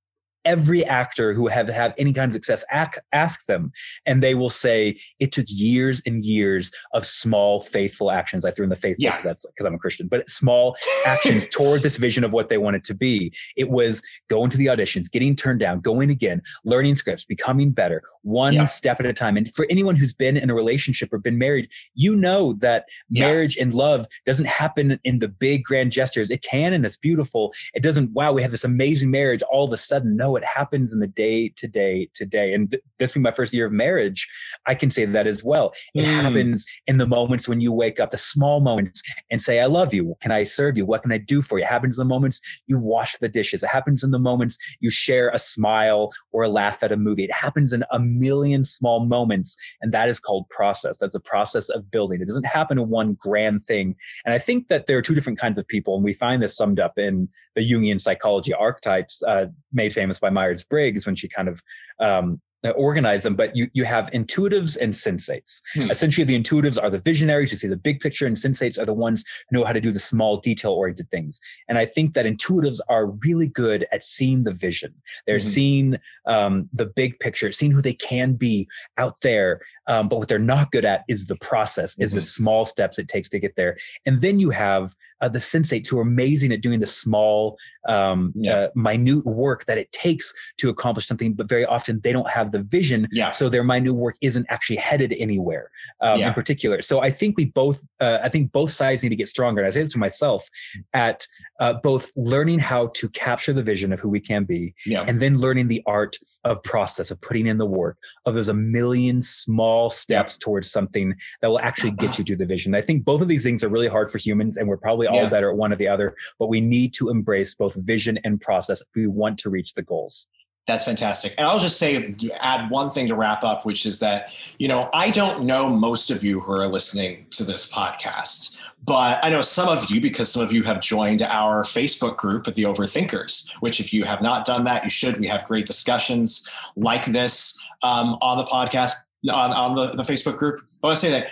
[0.45, 3.71] every actor who have had any kind of success ask, ask them
[4.05, 8.63] and they will say it took years and years of small faithful actions i threw
[8.63, 9.29] in the faithful because yeah.
[9.29, 10.75] that's because i'm a christian but small
[11.05, 14.67] actions toward this vision of what they wanted to be it was going to the
[14.67, 18.65] auditions getting turned down going again learning scripts becoming better one yeah.
[18.65, 21.67] step at a time and for anyone who's been in a relationship or been married
[21.95, 23.27] you know that yeah.
[23.27, 27.53] marriage and love doesn't happen in the big grand gestures it can and it's beautiful
[27.73, 30.93] it doesn't wow we have this amazing marriage all of a sudden no it happens
[30.93, 32.53] in the day to day to day.
[32.53, 34.27] And th- this being my first year of marriage,
[34.65, 35.73] I can say that as well.
[35.93, 36.21] It mm.
[36.21, 39.93] happens in the moments when you wake up, the small moments, and say, I love
[39.93, 40.15] you.
[40.21, 40.85] Can I serve you?
[40.85, 41.65] What can I do for you?
[41.65, 43.63] It happens in the moments you wash the dishes.
[43.63, 47.23] It happens in the moments you share a smile or a laugh at a movie.
[47.23, 49.57] It happens in a million small moments.
[49.81, 50.99] And that is called process.
[50.99, 52.21] That's a process of building.
[52.21, 53.95] It doesn't happen in one grand thing.
[54.25, 55.95] And I think that there are two different kinds of people.
[55.95, 60.29] And we find this summed up in the Jungian psychology archetypes uh, made famous by
[60.29, 61.61] Myers Briggs when she kind of
[61.99, 65.61] um, organize them, but you you have intuitives and sensates.
[65.73, 65.89] Hmm.
[65.89, 68.93] Essentially, the intuitives are the visionaries who see the big picture, and sensates are the
[68.93, 71.41] ones who know how to do the small, detail-oriented things.
[71.67, 74.93] And I think that intuitives are really good at seeing the vision.
[75.25, 75.47] They're mm-hmm.
[75.47, 75.97] seeing
[76.27, 79.61] um, the big picture, seeing who they can be out there.
[79.87, 82.03] Um, but what they're not good at is the process, mm-hmm.
[82.03, 82.43] is the mm-hmm.
[82.43, 83.77] small steps it takes to get there.
[84.05, 88.31] And then you have uh, the sensates who are amazing at doing the small, um,
[88.35, 88.53] yeah.
[88.53, 91.33] uh, minute work that it takes to accomplish something.
[91.33, 93.31] But very often they don't have the vision, yeah.
[93.31, 95.69] so their my new work isn't actually headed anywhere
[96.01, 96.27] um, yeah.
[96.27, 96.81] in particular.
[96.81, 99.61] So I think we both, uh, I think both sides need to get stronger.
[99.61, 100.47] And I say this to myself
[100.93, 101.25] at
[101.59, 105.05] uh, both learning how to capture the vision of who we can be, yeah.
[105.07, 108.53] and then learning the art of process of putting in the work of those a
[108.53, 110.45] million small steps yeah.
[110.45, 112.73] towards something that will actually get you to the vision.
[112.73, 115.29] I think both of these things are really hard for humans, and we're probably all
[115.29, 116.15] better at one or the other.
[116.39, 119.83] But we need to embrace both vision and process if we want to reach the
[119.83, 120.27] goals.
[120.67, 121.33] That's fantastic.
[121.37, 124.89] And I'll just say, add one thing to wrap up, which is that, you know,
[124.93, 129.41] I don't know most of you who are listening to this podcast, but I know
[129.41, 133.51] some of you because some of you have joined our Facebook group at the Overthinkers,
[133.59, 135.19] which if you have not done that, you should.
[135.19, 138.93] We have great discussions like this um, on the podcast,
[139.31, 140.61] on, on the, the Facebook group.
[140.81, 141.31] But I say that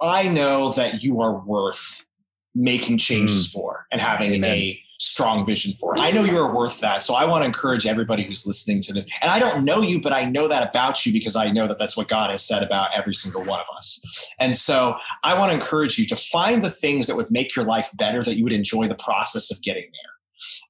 [0.00, 2.06] I know that you are worth
[2.54, 3.52] making changes mm.
[3.52, 4.50] for and having Amen.
[4.50, 5.96] a strong vision for.
[5.98, 7.02] I know you're worth that.
[7.02, 9.06] So I want to encourage everybody who's listening to this.
[9.22, 11.78] And I don't know you, but I know that about you because I know that
[11.78, 14.32] that's what God has said about every single one of us.
[14.40, 17.64] And so I want to encourage you to find the things that would make your
[17.64, 20.10] life better, that you would enjoy the process of getting there.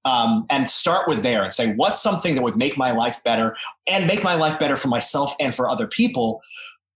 [0.05, 3.57] Um, and start with there and say, what's something that would make my life better
[3.89, 6.43] and make my life better for myself and for other people?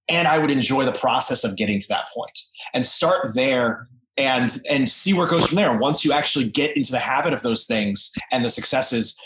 [0.08, 2.38] And I would enjoy the process of getting to that point
[2.74, 5.78] and start there and and see where it goes from there.
[5.78, 9.18] Once you actually get into the habit of those things and the successes,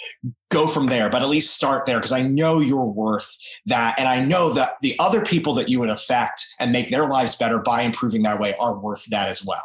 [0.50, 1.11] go from there.
[1.11, 4.74] But at least start there because I know you're worth that, and I know that
[4.83, 8.38] the other people that you would affect and make their lives better by improving that
[8.38, 9.64] way are worth that as well.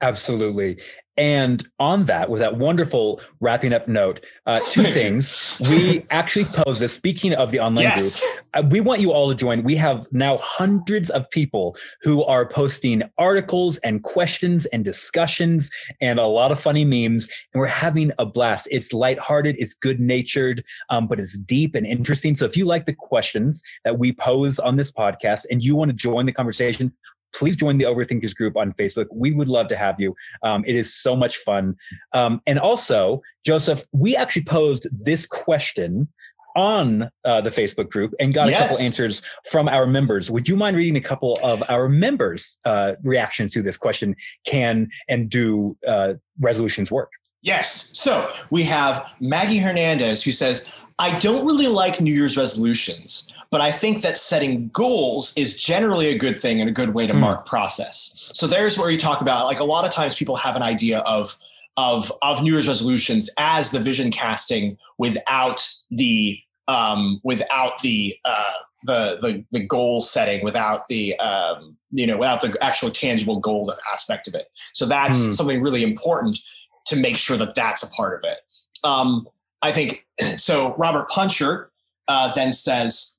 [0.00, 0.78] Absolutely.
[1.18, 5.60] And on that, with that wonderful wrapping up note, uh, two things.
[5.68, 6.92] We actually pose this.
[6.92, 8.20] Speaking of the online yes.
[8.20, 9.64] group, uh, we want you all to join.
[9.64, 16.20] We have now hundreds of people who are posting articles and questions and discussions and
[16.20, 17.28] a lot of funny memes.
[17.52, 18.68] And we're having a blast.
[18.70, 22.36] It's lighthearted, it's good natured, um, but it's deep and interesting.
[22.36, 25.90] So if you like the questions that we pose on this podcast and you want
[25.90, 26.92] to join the conversation,
[27.34, 29.06] please join the Overthinkers group on Facebook.
[29.12, 30.14] We would love to have you.
[30.42, 31.76] Um, it is so much fun.
[32.12, 36.08] Um, and also, Joseph, we actually posed this question
[36.56, 38.58] on uh, the Facebook group and got yes.
[38.58, 40.30] a couple answers from our members.
[40.30, 44.16] Would you mind reading a couple of our members' uh, reactions to this question?
[44.44, 47.12] Can and do uh, resolutions work?
[47.42, 47.96] Yes.
[47.96, 50.66] So we have Maggie Hernandez who says,
[50.98, 53.32] I don't really like New Year's resolutions.
[53.50, 57.06] But I think that setting goals is generally a good thing and a good way
[57.06, 57.20] to mm.
[57.20, 58.28] mark process.
[58.34, 60.98] So there's where you talk about like a lot of times people have an idea
[61.00, 61.36] of
[61.78, 68.52] of of New Year's resolutions as the vision casting without the um, without the uh,
[68.84, 73.72] the the the goal setting, without the um, you know without the actual tangible goal
[73.92, 74.48] aspect of it.
[74.74, 75.32] So that's mm.
[75.32, 76.38] something really important
[76.86, 78.38] to make sure that that's a part of it.
[78.84, 79.26] Um,
[79.62, 80.74] I think so.
[80.76, 81.70] Robert Puncher
[82.08, 83.18] uh, then says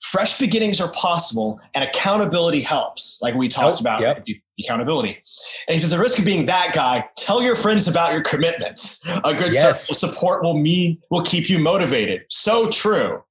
[0.00, 4.24] fresh beginnings are possible and accountability helps like we talked oh, about yep.
[4.58, 5.10] accountability.
[5.68, 9.06] And he says the risk of being that guy tell your friends about your commitments.
[9.24, 9.86] A good yes.
[9.98, 12.24] support will mean will keep you motivated.
[12.28, 13.22] So true.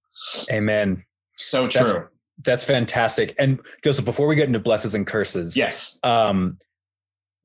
[0.51, 1.03] Amen.
[1.37, 1.81] So true.
[1.81, 2.05] that's,
[2.43, 3.35] that's fantastic.
[3.39, 5.97] And joseph before we get into blesses and curses yes.
[6.03, 6.57] um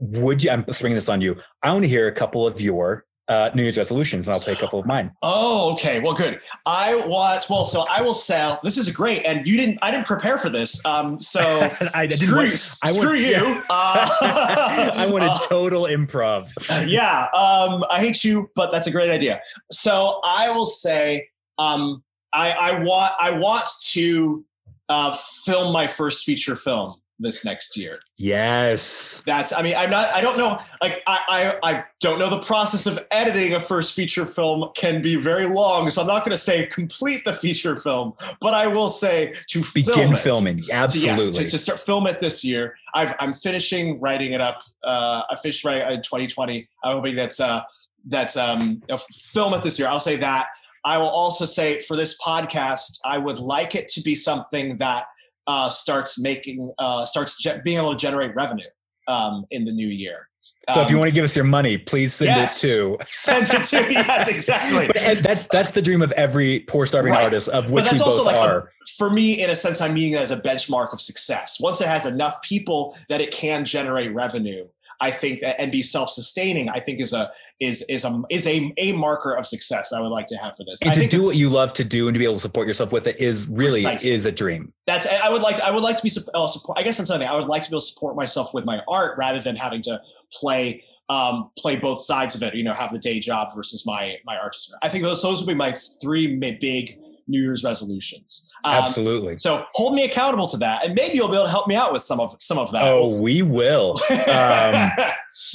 [0.01, 1.37] would you i'm springing this on you.
[1.63, 4.59] I want to hear a couple of your uh, New Year's resolutions, and I'll take
[4.59, 5.11] a couple of mine.
[5.23, 6.01] Oh, okay.
[6.01, 6.41] Well, good.
[6.67, 7.49] I want.
[7.49, 8.61] Well, so I will sell.
[8.63, 9.79] This is great, and you didn't.
[9.83, 10.85] I didn't prepare for this.
[10.85, 11.41] Um, so
[11.95, 12.27] I didn't.
[12.27, 13.25] Screw, want, I screw want, you.
[13.35, 13.65] Yeah.
[13.71, 16.51] Uh, I wanted uh, total improv.
[16.87, 17.29] yeah.
[17.35, 19.41] Um, I hate you, but that's a great idea.
[19.71, 23.15] So I will say, um, I, I want.
[23.21, 24.45] I want to
[24.89, 28.01] uh, film my first feature film this next year.
[28.17, 29.23] Yes.
[29.27, 32.41] That's I mean, I'm not I don't know like I I, I don't know the
[32.41, 35.89] process of editing a first feature film can be very long.
[35.91, 39.95] So I'm not gonna say complete the feature film, but I will say to begin
[39.95, 40.63] film filming.
[40.73, 41.11] Absolutely.
[41.11, 42.77] To, yes, to, to, start film it this year.
[42.95, 44.63] i am finishing writing it up.
[44.83, 46.69] Uh, I finished writing in 2020.
[46.83, 47.63] I'm hoping that's uh
[48.07, 49.89] that's um film it this year.
[49.89, 50.49] I'll say that.
[50.85, 55.07] I will also say for this podcast, I would like it to be something that
[55.47, 58.69] uh, starts making uh, starts ge- being able to generate revenue
[59.09, 60.29] um, in the new year.
[60.71, 62.69] So um, if you um, want to give us your money, please send yes, it
[62.69, 62.99] to.
[63.11, 64.87] send it to yes, exactly.
[64.95, 67.25] but that's that's the dream of every poor starving right.
[67.25, 68.59] artist, of which we both like are.
[68.59, 71.59] A, for me, in a sense, I'm meaning it as a benchmark of success.
[71.61, 74.67] Once it has enough people that it can generate revenue,
[75.01, 77.31] I think and be self-sustaining, I think is a
[77.61, 80.65] is is a is a a marker of success I would like to have for
[80.65, 80.81] this.
[80.83, 82.67] And I to do what you love to do and to be able to support
[82.67, 84.13] yourself with it is really precisely.
[84.13, 84.73] is a dream.
[84.87, 86.79] That's I would like I would like to be uh, support.
[86.79, 88.81] I guess that's something I would like to be able to support myself with my
[88.89, 90.01] art rather than having to
[90.33, 92.55] play um, play both sides of it.
[92.55, 94.75] You know, have the day job versus my my artist.
[94.83, 98.51] I think those those would be my three big New Year's resolutions.
[98.65, 99.37] Um, Absolutely.
[99.37, 101.93] So hold me accountable to that, and maybe you'll be able to help me out
[101.93, 102.85] with some of some of that.
[102.85, 104.01] Oh, we will.
[104.31, 104.91] Um,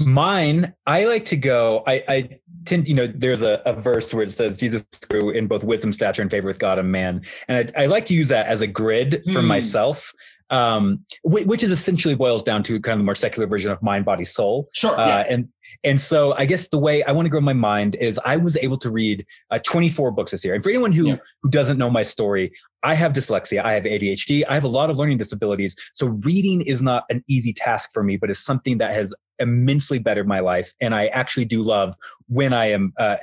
[0.06, 1.84] mine, I like to go.
[1.88, 5.48] I, I tend, you know, there's a, a, verse where it says Jesus grew in
[5.48, 8.28] both wisdom, stature, and favor with God and man, and I, I like to use
[8.30, 9.46] that as a grid for mm.
[9.46, 10.14] myself
[10.52, 14.06] um, which is essentially boils down to kind of the more secular version of mind,
[14.06, 14.70] body, soul.
[14.74, 15.00] Sure.
[15.00, 15.26] Uh, yeah.
[15.30, 15.50] And
[15.84, 18.58] and so I guess the way I want to grow my mind is I was
[18.58, 20.54] able to read uh, 24 books this year.
[20.54, 21.16] And for anyone who, yeah.
[21.42, 22.52] who doesn't know my story,
[22.84, 25.76] I have dyslexia, I have ADHD, I have a lot of learning disabilities.
[25.94, 30.00] So reading is not an easy task for me, but it's something that has immensely
[30.00, 30.74] bettered my life.
[30.82, 31.96] And I actually do love
[32.28, 33.18] when I am uh,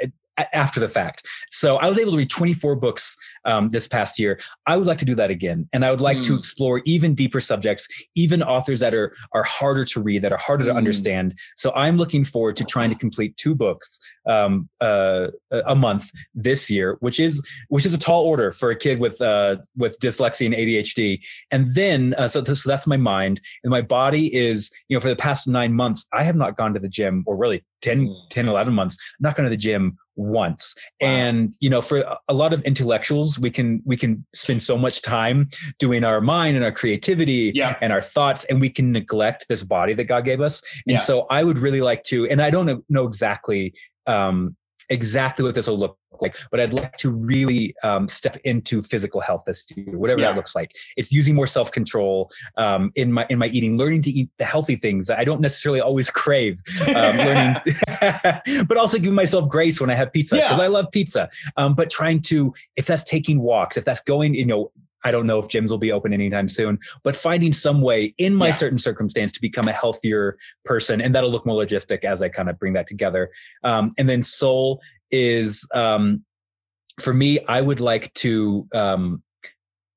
[0.53, 1.27] after the fact.
[1.51, 4.41] So I was able to read 24 books um, this past year.
[4.67, 6.25] I would like to do that again, and I would like mm.
[6.25, 6.39] to hmm.
[6.39, 10.65] explore even deeper subjects, even authors that are are harder to read, that are harder
[10.65, 10.69] mm.
[10.69, 10.79] to hmm.
[10.79, 11.35] understand.
[11.57, 15.29] So I'm looking forward to trying to complete two books um, uh,
[15.67, 19.21] a month this year, which is which is a tall order for a kid with
[19.21, 21.21] uh, with dyslexia and ADHD.
[21.51, 25.09] And then uh, so, so that's my mind, and my body is you know for
[25.09, 28.31] the past nine months I have not gone to the gym, or really 10, mm.
[28.31, 31.09] 10 11 months, not gone to the gym once wow.
[31.09, 35.03] and you know for a lot of intellectuals we can we can spend so much
[35.03, 35.49] time
[35.79, 37.77] doing our mind and our creativity yeah.
[37.81, 40.99] and our thoughts and we can neglect this body that god gave us and yeah.
[40.99, 43.73] so i would really like to and i don't know exactly
[44.07, 44.57] um
[44.89, 49.21] exactly what this will look like, but I'd like to really um, step into physical
[49.21, 50.29] health this year, whatever yeah.
[50.29, 50.73] that looks like.
[50.97, 54.45] It's using more self control um, in my in my eating, learning to eat the
[54.45, 56.59] healthy things that I don't necessarily always crave,
[56.89, 57.57] um, learning,
[58.67, 60.65] but also giving myself grace when I have pizza because yeah.
[60.65, 61.29] I love pizza.
[61.57, 64.73] Um, but trying to, if that's taking walks, if that's going, you know,
[65.07, 68.35] I don't know if gyms will be open anytime soon, but finding some way in
[68.35, 68.53] my yeah.
[68.53, 71.01] certain circumstance to become a healthier person.
[71.01, 73.31] And that'll look more logistic as I kind of bring that together.
[73.63, 74.81] Um, and then soul
[75.13, 76.25] is, um,
[77.01, 79.23] for me, I would like to, um,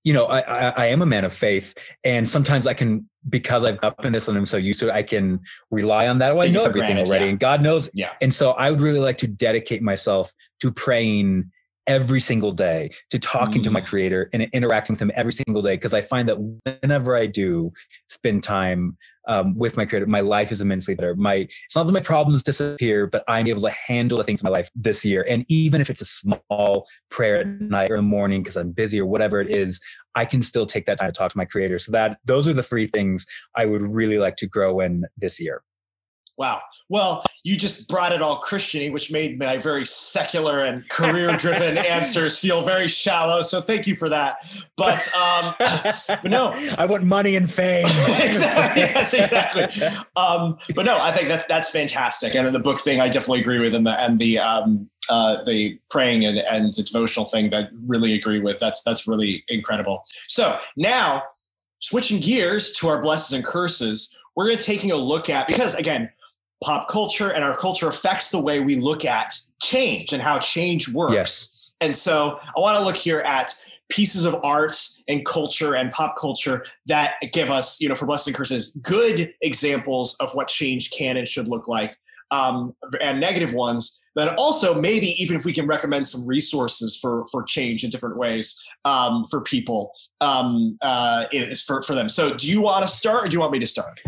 [0.04, 3.66] you know, I, I, I, am a man of faith, and sometimes I can, because
[3.66, 5.40] I've up in this and I'm so used to it, I can
[5.72, 6.36] rely on that.
[6.36, 7.32] Well, I know everything granted, already, yeah.
[7.32, 7.90] and God knows.
[7.94, 8.12] Yeah.
[8.22, 10.32] And so I would really like to dedicate myself
[10.62, 11.52] to praying
[11.90, 13.64] every single day to talking mm.
[13.64, 13.86] to my mm.
[13.86, 16.38] creator and interacting with him every single day because i find that
[16.82, 17.72] whenever i do
[18.08, 18.96] spend time
[19.28, 21.36] um, with my creator my life is immensely better my
[21.66, 24.56] it's not that my problems disappear but i'm able to handle the things in my
[24.56, 28.10] life this year and even if it's a small prayer at night or in the
[28.10, 29.82] morning because i'm busy or whatever it is
[30.14, 32.54] i can still take that time to talk to my creator so that those are
[32.54, 33.26] the three things
[33.56, 35.64] i would really like to grow in this year
[36.40, 36.62] Wow.
[36.88, 42.40] Well, you just brought it all Christiany, which made my very secular and career-driven answers
[42.40, 43.42] feel very shallow.
[43.42, 44.38] So thank you for that.
[44.78, 45.54] But um,
[46.08, 47.86] but no, I want money and fame.
[47.86, 48.84] exactly.
[48.84, 49.64] Yes, exactly.
[50.16, 52.34] Um, but no, I think that's that's fantastic.
[52.36, 55.44] And in the book thing, I definitely agree with, and the and the um, uh,
[55.44, 58.60] the praying and, and the devotional thing that really agree with.
[58.60, 60.06] That's that's really incredible.
[60.28, 61.24] So now
[61.80, 65.76] switching gears to our blessings and curses, we're going to taking a look at because
[65.76, 66.10] again
[66.64, 70.90] pop culture and our culture affects the way we look at change and how change
[70.90, 71.14] works.
[71.14, 71.72] Yes.
[71.82, 73.54] And so I want to look here at
[73.90, 74.76] pieces of art
[75.08, 80.16] and culture and pop culture that give us, you know, for blessing curses, good examples
[80.20, 81.98] of what change can and should look like.
[82.32, 87.26] Um, and negative ones, but also maybe even if we can recommend some resources for
[87.32, 92.08] for change in different ways um, for people um, uh, is for for them.
[92.08, 94.00] So, do you want to start, or do you want me to start?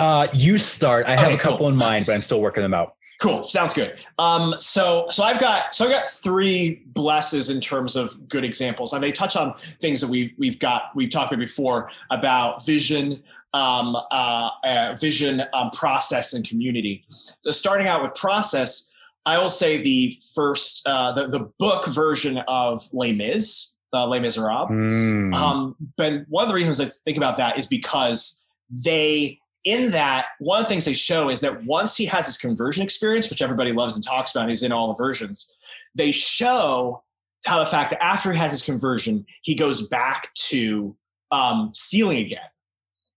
[0.00, 1.06] Uh, you start.
[1.06, 1.68] I have okay, a couple cool.
[1.68, 2.94] in mind, but I'm still working them out.
[3.20, 3.42] Cool.
[3.42, 4.02] Sounds good.
[4.18, 8.94] Um, so so I've got so I've got three blesses in terms of good examples,
[8.94, 13.22] and they touch on things that we we've got we've talked about before about vision,
[13.52, 17.04] um, uh, uh, vision, um, process, and community.
[17.44, 18.90] So starting out with process,
[19.26, 24.20] I will say the first uh, the the book version of Les Mis, uh, Les
[24.20, 24.70] Miserables.
[24.70, 25.34] Mm.
[25.34, 30.26] Um, but one of the reasons I think about that is because they in that,
[30.38, 33.42] one of the things they show is that once he has his conversion experience, which
[33.42, 35.54] everybody loves and talks about, he's in all the versions,
[35.94, 37.02] they show
[37.46, 40.96] how the fact that after he has his conversion, he goes back to
[41.30, 42.38] um, stealing again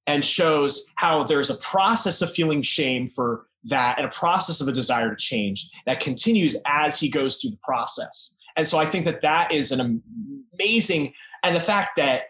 [0.05, 4.67] and shows how there's a process of feeling shame for that and a process of
[4.67, 8.35] a desire to change that continues as he goes through the process.
[8.57, 10.01] And so I think that that is an
[10.53, 11.13] amazing,
[11.43, 12.23] and the fact that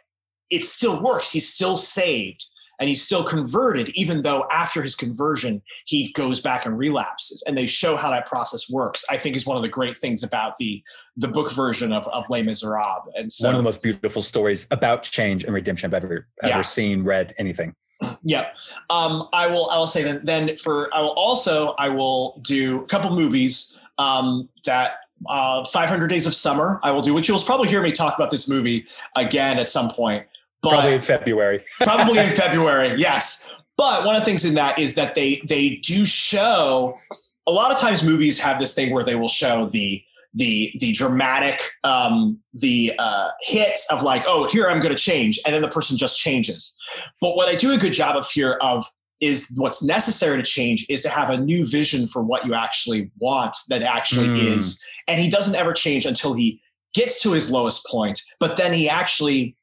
[0.51, 2.45] it still works, he's still saved
[2.83, 7.41] and he's still converted, even though after his conversion, he goes back and relapses.
[7.47, 10.21] And they show how that process works, I think is one of the great things
[10.21, 10.83] about the
[11.15, 13.07] the book version of, of Les Miserables.
[13.15, 16.57] And so one of the most beautiful stories about change and redemption I've ever ever
[16.57, 16.61] yeah.
[16.61, 17.73] seen, read, anything.
[18.21, 18.49] Yeah.
[18.89, 22.81] Um, I will I will say that then for I will also I will do
[22.81, 24.95] a couple movies um, that
[25.29, 26.81] uh, 500 Days of Summer.
[26.83, 29.89] I will do, which you'll probably hear me talk about this movie again at some
[29.89, 30.25] point.
[30.63, 31.63] But probably in February.
[31.83, 33.53] probably in February, yes.
[33.77, 36.97] But one of the things in that is that they they do show
[37.45, 40.01] a lot of times movies have this thing where they will show the
[40.33, 45.39] the the dramatic um, the uh, hits of like oh here I'm going to change
[45.45, 46.75] and then the person just changes.
[47.19, 48.85] But what I do a good job of here of
[49.21, 53.11] is what's necessary to change is to have a new vision for what you actually
[53.19, 54.37] want that actually mm.
[54.37, 56.59] is and he doesn't ever change until he
[56.93, 59.55] gets to his lowest point but then he actually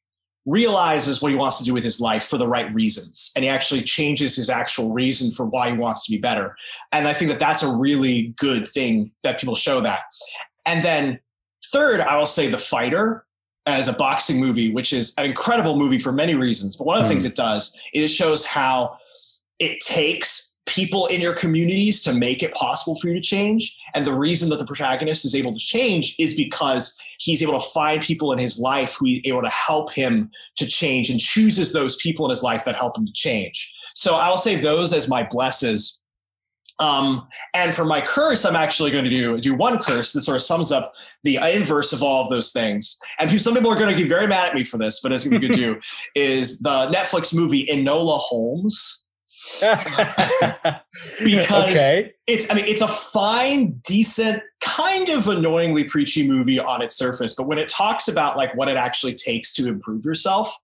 [0.46, 3.48] realizes what he wants to do with his life for the right reasons and he
[3.48, 6.56] actually changes his actual reason for why he wants to be better
[6.92, 10.00] and i think that that's a really good thing that people show that
[10.64, 11.20] and then
[11.66, 13.26] third i will say the fighter
[13.66, 17.02] as a boxing movie which is an incredible movie for many reasons but one of
[17.02, 17.10] the mm.
[17.10, 18.96] things it does is it shows how
[19.58, 23.76] it takes people in your communities to make it possible for you to change.
[23.94, 27.68] And the reason that the protagonist is able to change is because he's able to
[27.70, 31.72] find people in his life who are able to help him to change and chooses
[31.72, 33.72] those people in his life that help him to change.
[33.94, 36.00] So I'll say those as my blesses.
[36.78, 40.36] Um, and for my curse, I'm actually going to do do one curse that sort
[40.36, 40.94] of sums up
[41.24, 42.98] the inverse of all of those things.
[43.18, 45.24] And some people are going to get very mad at me for this, but it's
[45.24, 45.82] going to be good.
[46.14, 48.99] Is the Netflix movie Enola Holmes?
[51.24, 52.12] Because okay.
[52.26, 57.34] it's I mean it's a fine, decent, kind of annoyingly preachy movie on its surface,
[57.34, 60.54] but when it talks about like what it actually takes to improve yourself,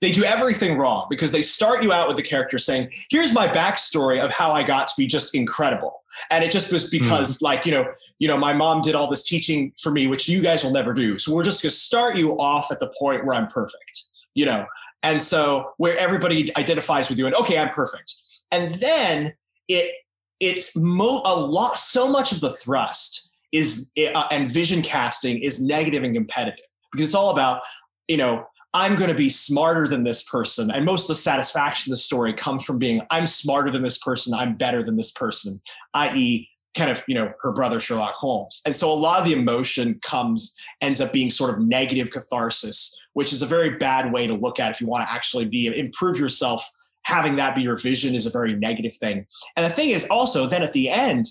[0.00, 3.46] they do everything wrong because they start you out with the character saying, "Here's my
[3.46, 7.42] backstory of how I got to be just incredible," and it just was because, mm.
[7.42, 7.86] like, you know,
[8.18, 10.92] you know, my mom did all this teaching for me, which you guys will never
[10.92, 11.18] do.
[11.18, 14.04] So we're just going to start you off at the point where I'm perfect,
[14.34, 14.66] you know,
[15.04, 18.14] and so where everybody identifies with you, and okay, I'm perfect,
[18.50, 19.32] and then
[19.68, 19.94] it
[20.40, 25.62] it's mo- a lot, so much of the thrust is uh, and vision casting is
[25.62, 27.60] negative and competitive because it's all about
[28.08, 28.44] you know
[28.74, 30.72] I'm going to be smarter than this person.
[30.72, 34.34] And most of the satisfaction the story comes from being, I'm smarter than this person.
[34.34, 35.62] I'm better than this person,
[35.94, 38.60] i.e., kind of, you know, her brother Sherlock Holmes.
[38.66, 42.96] And so a lot of the emotion comes, ends up being sort of negative catharsis,
[43.12, 45.66] which is a very bad way to look at if you want to actually be,
[45.66, 46.68] improve yourself.
[47.04, 49.26] Having that be your vision is a very negative thing.
[49.56, 51.26] And the thing is also, then at the end,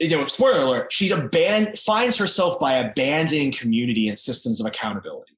[0.00, 5.33] you know, spoiler alert, she aban- finds herself by abandoning community and systems of accountability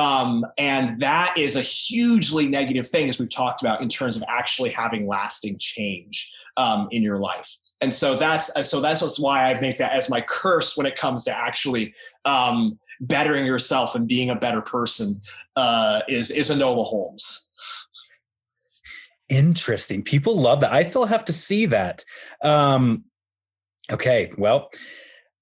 [0.00, 4.24] um, and that is a hugely negative thing, as we've talked about, in terms of
[4.28, 7.54] actually having lasting change um, in your life.
[7.82, 11.24] And so that's so that's why I make that as my curse when it comes
[11.24, 11.92] to actually
[12.24, 15.20] um, bettering yourself and being a better person.
[15.54, 17.52] Uh, is is Enola Holmes.
[19.28, 20.02] Interesting.
[20.02, 20.72] People love that.
[20.72, 22.04] I still have to see that.
[22.42, 23.04] Um,
[23.92, 24.70] okay, well,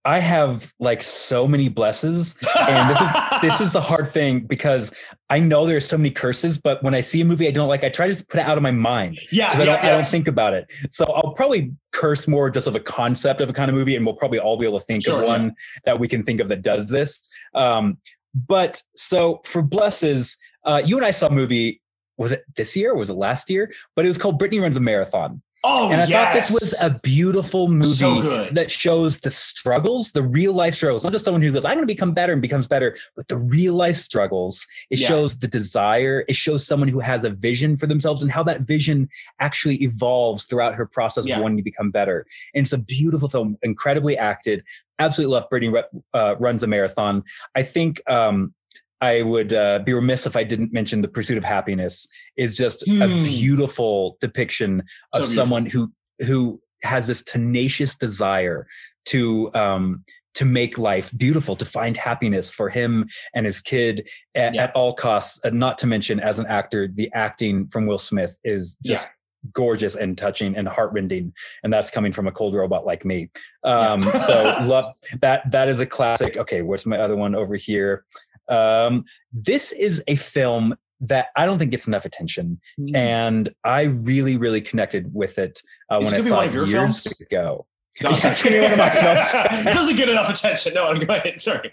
[0.08, 3.10] I have like so many blesses, and this is
[3.42, 4.90] this is a hard thing because
[5.28, 7.84] I know there's so many curses, but when I see a movie I don't like,
[7.84, 9.18] I try to put it out of my mind.
[9.30, 9.80] Yeah, yeah, I don't, yeah.
[9.82, 10.66] I don't think about it.
[10.88, 14.06] So I'll probably curse more just of a concept of a kind of movie, and
[14.06, 15.50] we'll probably all be able to think sure, of one yeah.
[15.84, 17.28] that we can think of that does this.
[17.54, 17.98] Um,
[18.34, 21.82] but so for blesses, uh, you and I saw a movie.
[22.16, 22.92] Was it this year?
[22.92, 23.72] or was it last year?
[23.94, 25.40] But it was called Brittany Runs a Marathon.
[25.64, 26.10] Oh, and I yes.
[26.10, 31.02] thought this was a beautiful movie so that shows the struggles, the real life struggles,
[31.02, 33.38] not just someone who goes, I'm going to become better and becomes better, but the
[33.38, 34.64] real life struggles.
[34.90, 35.08] It yeah.
[35.08, 36.24] shows the desire.
[36.28, 39.08] It shows someone who has a vision for themselves and how that vision
[39.40, 41.36] actually evolves throughout her process yeah.
[41.36, 42.24] of wanting to become better.
[42.54, 44.62] And it's a beautiful film, incredibly acted.
[45.00, 45.82] Absolutely love Brittany
[46.14, 47.24] uh, runs a marathon.
[47.56, 48.54] I think um,
[49.00, 52.86] I would uh, be remiss if I didn't mention the pursuit of happiness is just
[52.88, 53.24] a hmm.
[53.24, 54.82] beautiful depiction
[55.12, 58.66] of so someone who who has this tenacious desire
[59.06, 64.54] to um, to make life beautiful, to find happiness for him and his kid at,
[64.54, 64.64] yeah.
[64.64, 65.40] at all costs.
[65.42, 69.12] And not to mention, as an actor, the acting from Will Smith is just yeah
[69.52, 71.32] gorgeous and touching and heartrending
[71.62, 73.30] and that's coming from a cold robot like me
[73.62, 78.04] um so love that that is a classic okay where's my other one over here
[78.48, 82.94] um, this is a film that I don't think gets enough attention, mm.
[82.94, 87.20] and I really, really connected with it uh, when I saw it years films?
[87.20, 87.66] ago.
[88.00, 90.74] No, it doesn't get enough attention.
[90.74, 91.40] No, go ahead.
[91.40, 91.72] Sorry.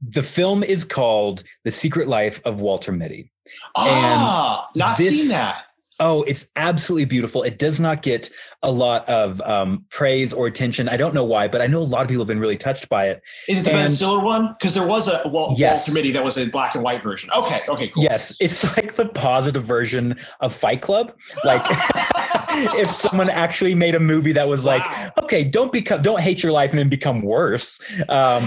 [0.00, 3.32] The film is called The Secret Life of Walter Mitty.
[3.76, 5.64] Ah, and not this, seen that.
[6.00, 7.42] Oh, it's absolutely beautiful.
[7.42, 8.30] It does not get
[8.62, 10.88] a lot of um, praise or attention.
[10.88, 12.88] I don't know why, but I know a lot of people have been really touched
[12.88, 13.22] by it.
[13.48, 14.54] Is it the and, Ben Stiller one?
[14.58, 15.88] Because there was a Wal- yes.
[15.88, 17.30] Walter Mitty that was a black and white version.
[17.36, 18.02] Okay, okay, cool.
[18.04, 21.12] Yes, it's like the positive version of Fight Club.
[21.44, 21.62] Like
[22.78, 25.12] if someone actually made a movie that was like, wow.
[25.22, 27.80] okay, don't become, don't hate your life and then become worse.
[28.08, 28.42] Um,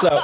[0.00, 0.18] so,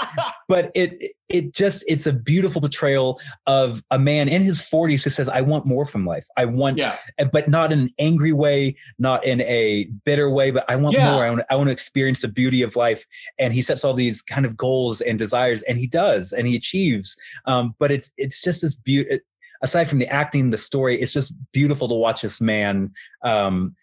[0.48, 5.10] but it it just it's a beautiful portrayal of a man in his 40s who
[5.10, 6.96] says i want more from life i want yeah.
[7.32, 11.12] but not in an angry way not in a bitter way but i want yeah.
[11.12, 13.04] more I want, I want to experience the beauty of life
[13.38, 16.56] and he sets all these kind of goals and desires and he does and he
[16.56, 19.20] achieves um, but it's it's just this beauty
[19.62, 22.92] aside from the acting the story it's just beautiful to watch this man
[23.22, 23.74] um,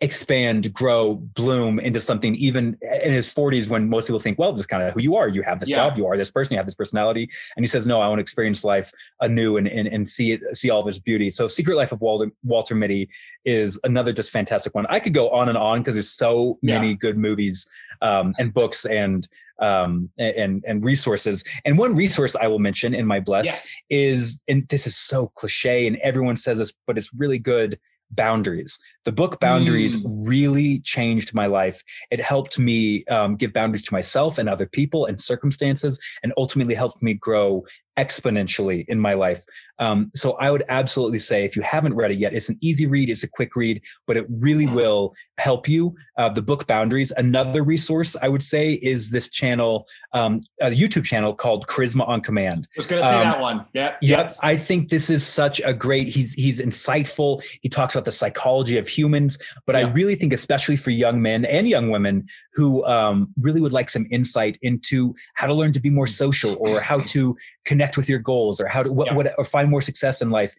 [0.00, 4.66] expand, grow, bloom into something even in his 40s when most people think, well, this
[4.66, 5.28] kind of who you are.
[5.28, 5.76] You have this yeah.
[5.76, 7.28] job, you are this person, you have this personality.
[7.56, 10.56] And he says, no, I want to experience life anew and, and, and see it,
[10.56, 11.30] see all of its beauty.
[11.30, 13.08] So Secret Life of Walter, Walter Mitty
[13.44, 14.86] is another just fantastic one.
[14.88, 16.94] I could go on and on because there's so many yeah.
[16.94, 17.66] good movies
[18.02, 19.28] um, and books and
[19.62, 21.44] um, and and resources.
[21.64, 23.74] And one resource I will mention in my bless yes.
[23.88, 27.78] is, and this is so cliche, and everyone says this, but it's really good
[28.14, 28.78] boundaries.
[29.04, 30.02] The book Boundaries mm.
[30.04, 31.82] really changed my life.
[32.10, 36.74] It helped me um, give boundaries to myself and other people and circumstances, and ultimately
[36.74, 37.64] helped me grow
[37.98, 39.44] exponentially in my life.
[39.78, 42.86] Um, so I would absolutely say if you haven't read it yet, it's an easy
[42.86, 45.94] read, it's a quick read, but it really will help you.
[46.18, 47.10] Uh, the book Boundaries.
[47.16, 52.20] Another resource I would say is this channel, um, a YouTube channel called Charisma on
[52.20, 52.54] Command.
[52.54, 53.66] I was going to say um, that one.
[53.72, 53.96] Yeah.
[54.02, 54.36] Yep.
[54.40, 56.08] I think this is such a great.
[56.08, 57.42] He's he's insightful.
[57.62, 61.44] He talks about the psychology of humans, but I really think especially for young men
[61.46, 65.80] and young women who um, really would like some insight into how to learn to
[65.80, 67.34] be more social or how to
[67.64, 70.54] connect with your goals or how to what, what or find more success in life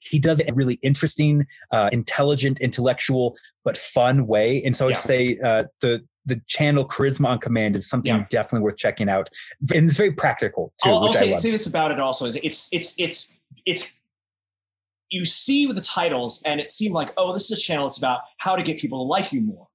[0.00, 4.62] he does it in a really interesting, uh, intelligent, intellectual, but fun way.
[4.64, 4.94] And so yeah.
[4.94, 8.26] I'd say uh, the the channel Charisma on Command is something yeah.
[8.30, 9.28] definitely worth checking out,
[9.74, 10.90] and it's very practical too.
[10.90, 14.00] I'll, I'll say, say, this about it also is it's it's it's it's
[15.10, 17.86] you see with the titles, and it seemed like oh, this is a channel.
[17.86, 19.66] It's about how to get people to like you more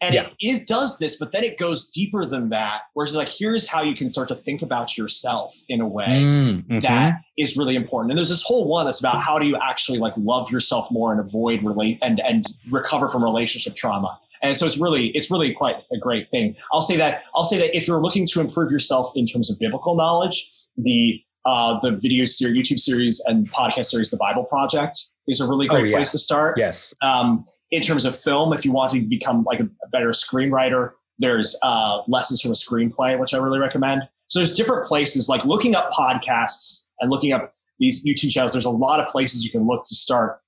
[0.00, 0.26] and yeah.
[0.26, 3.68] it is does this but then it goes deeper than that where it's like here's
[3.68, 6.78] how you can start to think about yourself in a way mm, mm-hmm.
[6.80, 9.98] that is really important and there's this whole one that's about how do you actually
[9.98, 14.66] like love yourself more and avoid relate and and recover from relationship trauma and so
[14.66, 17.88] it's really it's really quite a great thing i'll say that i'll say that if
[17.88, 22.68] you're looking to improve yourself in terms of biblical knowledge the uh, the video series,
[22.68, 25.96] YouTube series, and podcast series, The Bible Project, is a really oh, great oh, yeah.
[25.96, 26.58] place to start.
[26.58, 26.94] Yes.
[27.02, 30.92] Um, in terms of film, if you want to become like a, a better screenwriter,
[31.18, 34.02] there's uh, lessons from a screenplay, which I really recommend.
[34.28, 38.52] So there's different places like looking up podcasts and looking up these YouTube channels.
[38.52, 40.40] There's a lot of places you can look to start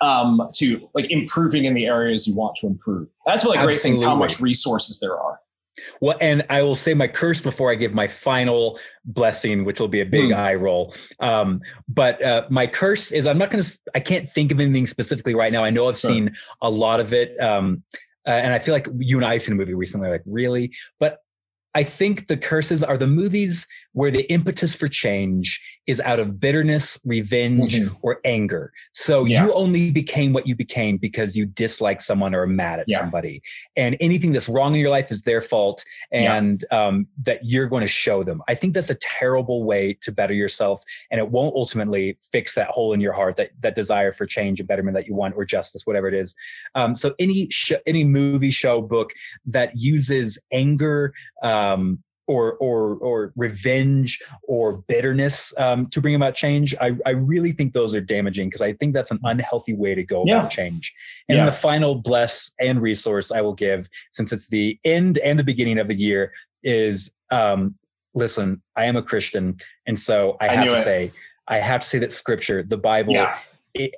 [0.00, 3.08] um, to like improving in the areas you want to improve.
[3.26, 5.40] That's one of the great things, how much resources there are.
[6.00, 9.88] Well, and I will say my curse before I give my final blessing, which will
[9.88, 10.36] be a big mm.
[10.36, 10.94] eye roll.
[11.20, 14.86] Um, but uh, my curse is I'm not going to, I can't think of anything
[14.86, 15.64] specifically right now.
[15.64, 16.10] I know I've sure.
[16.10, 17.40] seen a lot of it.
[17.40, 17.82] Um,
[18.26, 20.72] uh, and I feel like you and I have seen a movie recently, like really,
[21.00, 21.18] but
[21.74, 26.38] I think the curses are the movies where the impetus for change is out of
[26.38, 27.94] bitterness, revenge, mm-hmm.
[28.02, 28.72] or anger.
[28.92, 29.44] So yeah.
[29.44, 33.00] you only became what you became because you dislike someone or are mad at yeah.
[33.00, 33.42] somebody.
[33.76, 36.86] And anything that's wrong in your life is their fault and yeah.
[36.86, 38.42] um, that you're going to show them.
[38.48, 40.82] I think that's a terrible way to better yourself.
[41.10, 44.60] And it won't ultimately fix that hole in your heart, that, that desire for change
[44.60, 46.34] and betterment that you want or justice, whatever it is.
[46.74, 49.10] Um, so any, sh- any movie, show, book
[49.46, 56.74] that uses anger, um, or or or revenge or bitterness um, to bring about change.
[56.80, 60.04] I, I really think those are damaging because I think that's an unhealthy way to
[60.04, 60.40] go yeah.
[60.40, 60.94] about change.
[61.28, 61.46] And yeah.
[61.46, 65.78] the final bless and resource I will give, since it's the end and the beginning
[65.78, 67.74] of the year, is um,
[68.14, 68.62] listen.
[68.76, 70.84] I am a Christian, and so I, I have to it.
[70.84, 71.12] say,
[71.48, 73.38] I have to say that Scripture, the Bible, yeah.
[73.74, 73.94] it,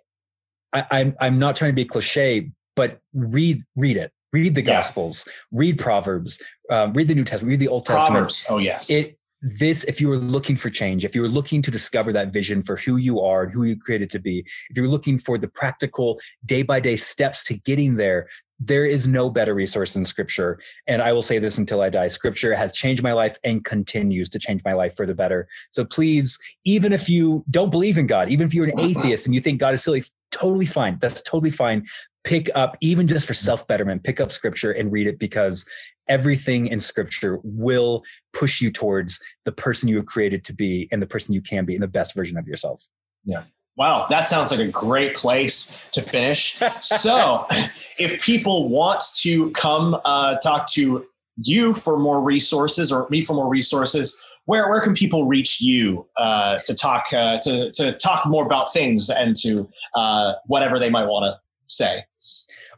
[0.72, 5.24] I, I'm I'm not trying to be cliche, but read read it read the gospels.
[5.26, 5.32] Yeah.
[5.52, 6.40] read proverbs.
[6.70, 7.50] Um, read the new testament.
[7.50, 8.38] Read the old proverbs.
[8.38, 8.90] testament oh yes.
[8.90, 12.30] It this if you were looking for change if you were looking to discover that
[12.30, 15.38] vision for who you are and who you created to be if you're looking for
[15.38, 18.28] the practical day by day steps to getting there
[18.62, 20.60] there is no better resource than scripture.
[20.86, 22.08] And i will say this until i die.
[22.08, 25.48] Scripture has changed my life and continues to change my life for the better.
[25.70, 29.34] So please even if you don't believe in god even if you're an atheist and
[29.34, 30.98] you think god is silly totally fine.
[31.00, 31.86] That's totally fine.
[32.24, 35.64] Pick up even just for self betterment pick up scripture and read it because
[36.08, 38.02] everything in scripture will
[38.32, 41.64] push you towards the person you were created to be and the person you can
[41.64, 42.86] be and the best version of yourself.
[43.24, 43.44] Yeah.
[43.76, 46.58] Wow, that sounds like a great place to finish.
[46.80, 47.46] so,
[47.98, 51.06] if people want to come uh, talk to
[51.42, 54.20] you for more resources or me for more resources,
[54.50, 58.72] where where can people reach you uh, to talk uh, to to talk more about
[58.72, 62.04] things and to uh, whatever they might want to say?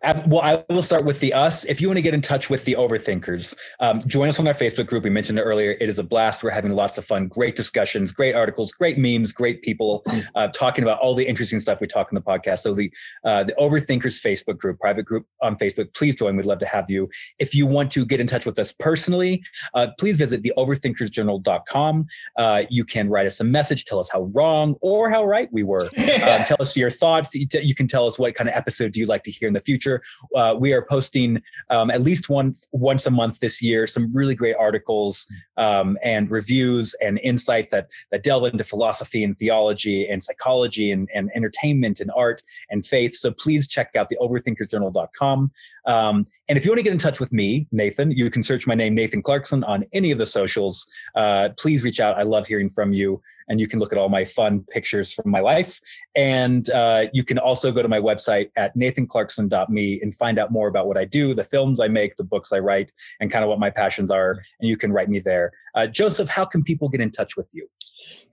[0.02, 1.64] Well, I will start with the us.
[1.64, 4.54] If you want to get in touch with the overthinkers, um, join us on our
[4.54, 5.04] Facebook group.
[5.04, 5.76] We mentioned it earlier.
[5.80, 6.42] It is a blast.
[6.42, 10.82] We're having lots of fun, great discussions, great articles, great memes, great people uh, talking
[10.82, 12.60] about all the interesting stuff we talk in the podcast.
[12.60, 12.90] So the
[13.24, 16.36] uh, the overthinkers Facebook group, private group on Facebook, please join.
[16.36, 17.08] We'd love to have you.
[17.38, 19.40] If you want to get in touch with us personally,
[19.74, 22.06] uh, please visit the overthinkersjournal.com.
[22.36, 25.62] Uh, you can write us a message, tell us how wrong or how right we
[25.62, 25.88] were.
[25.96, 27.32] Uh, tell us your thoughts.
[27.34, 29.60] You can tell us what kind of episode do you like to hear in the
[29.60, 29.91] future
[30.34, 34.34] Uh, we are posting um, at least once once a month this year some really
[34.34, 35.26] great articles
[35.56, 41.08] um, and reviews and insights that that delve into philosophy and theology and psychology and,
[41.14, 43.14] and entertainment and art and faith.
[43.14, 45.50] So please check out the overthinkersjournal.com.
[45.86, 48.66] Um, and if you want to get in touch with me, Nathan, you can search
[48.66, 50.86] my name, Nathan Clarkson, on any of the socials.
[51.14, 52.18] Uh, please reach out.
[52.18, 55.30] I love hearing from you and you can look at all my fun pictures from
[55.30, 55.80] my life.
[56.14, 60.68] And uh, you can also go to my website at nathanclarkson.me and find out more
[60.68, 63.48] about what I do, the films I make, the books I write, and kind of
[63.48, 64.42] what my passions are.
[64.60, 65.52] And you can write me there.
[65.74, 67.68] Uh, Joseph, how can people get in touch with you?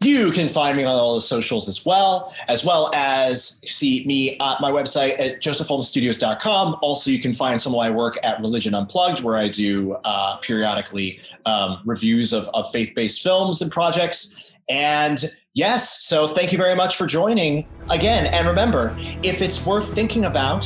[0.01, 4.37] You can find me on all the socials as well, as well as see me
[4.39, 6.77] at my website at josephholmesstudios.com.
[6.81, 10.37] Also, you can find some of my work at Religion Unplugged, where I do uh,
[10.37, 14.48] periodically um, reviews of, of faith based films and projects.
[14.69, 15.23] And
[15.55, 18.27] yes, so thank you very much for joining again.
[18.27, 20.65] And remember, if it's worth thinking about,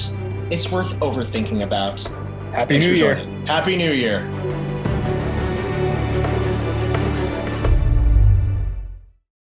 [0.52, 2.02] it's worth overthinking about.
[2.52, 3.16] Happy Thanks New Year.
[3.48, 4.22] Happy New Year.